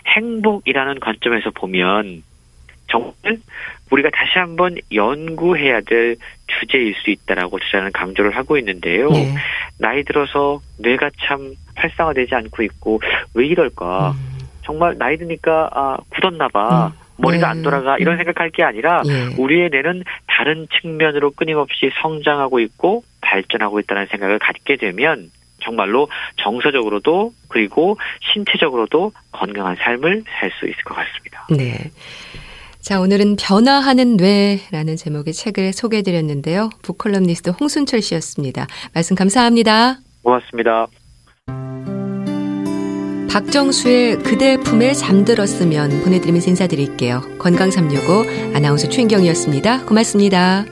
행복이라는 0.07 0.99
관점에서 0.99 1.51
보면 1.51 2.23
정말 2.89 3.37
우리가 3.91 4.09
다시 4.09 4.39
한번 4.39 4.75
연구해야 4.93 5.81
될 5.81 6.15
주제일 6.47 6.95
수 6.95 7.11
있다라고 7.11 7.59
저자는 7.59 7.91
강조를 7.91 8.35
하고 8.35 8.57
있는데요. 8.57 9.09
네. 9.09 9.33
나이 9.79 10.03
들어서 10.03 10.59
뇌가 10.79 11.11
참 11.19 11.53
활성화되지 11.75 12.35
않고 12.35 12.63
있고 12.63 13.01
왜 13.33 13.47
이럴까? 13.47 14.11
음. 14.11 14.30
정말 14.63 14.97
나이 14.97 15.17
드니까 15.17 15.69
아 15.73 15.97
굳었나 16.09 16.47
봐. 16.49 16.87
음. 16.87 17.01
머리가 17.17 17.47
네. 17.47 17.51
안 17.51 17.61
돌아가 17.61 17.97
이런 17.97 18.15
음. 18.15 18.17
생각할 18.17 18.49
게 18.49 18.63
아니라 18.63 19.03
예. 19.05 19.35
우리의 19.37 19.69
뇌는 19.69 20.03
다른 20.27 20.67
측면으로 20.81 21.29
끊임없이 21.31 21.91
성장하고 22.01 22.59
있고 22.61 23.03
발전하고 23.21 23.79
있다는 23.79 24.07
생각을 24.07 24.39
갖게 24.39 24.75
되면 24.75 25.29
정말로 25.63 26.07
정서적으로도 26.37 27.31
그리고 27.47 27.97
신체적으로도 28.33 29.11
건강한 29.31 29.75
삶을 29.75 30.23
살 30.39 30.51
수 30.59 30.65
있을 30.65 30.83
것 30.83 30.95
같습니다. 30.95 31.45
네. 31.55 31.91
자, 32.79 32.99
오늘은 32.99 33.35
변화하는 33.35 34.17
뇌라는 34.17 34.95
제목의 34.95 35.33
책을 35.33 35.71
소개해 35.71 36.01
드렸는데요. 36.01 36.71
북컬럼니스트 36.81 37.51
홍순철 37.51 38.01
씨였습니다. 38.01 38.65
말씀 38.95 39.15
감사합니다. 39.15 39.97
고맙습니다. 40.23 40.87
박정수의 43.31 44.19
그대 44.23 44.57
품에 44.57 44.93
잠들었으면 44.93 46.01
보내드리면서 46.03 46.49
인사드릴게요. 46.49 47.21
건강365 47.39 48.55
아나운서 48.55 48.89
최인경이었습니다. 48.89 49.85
고맙습니다. 49.85 50.65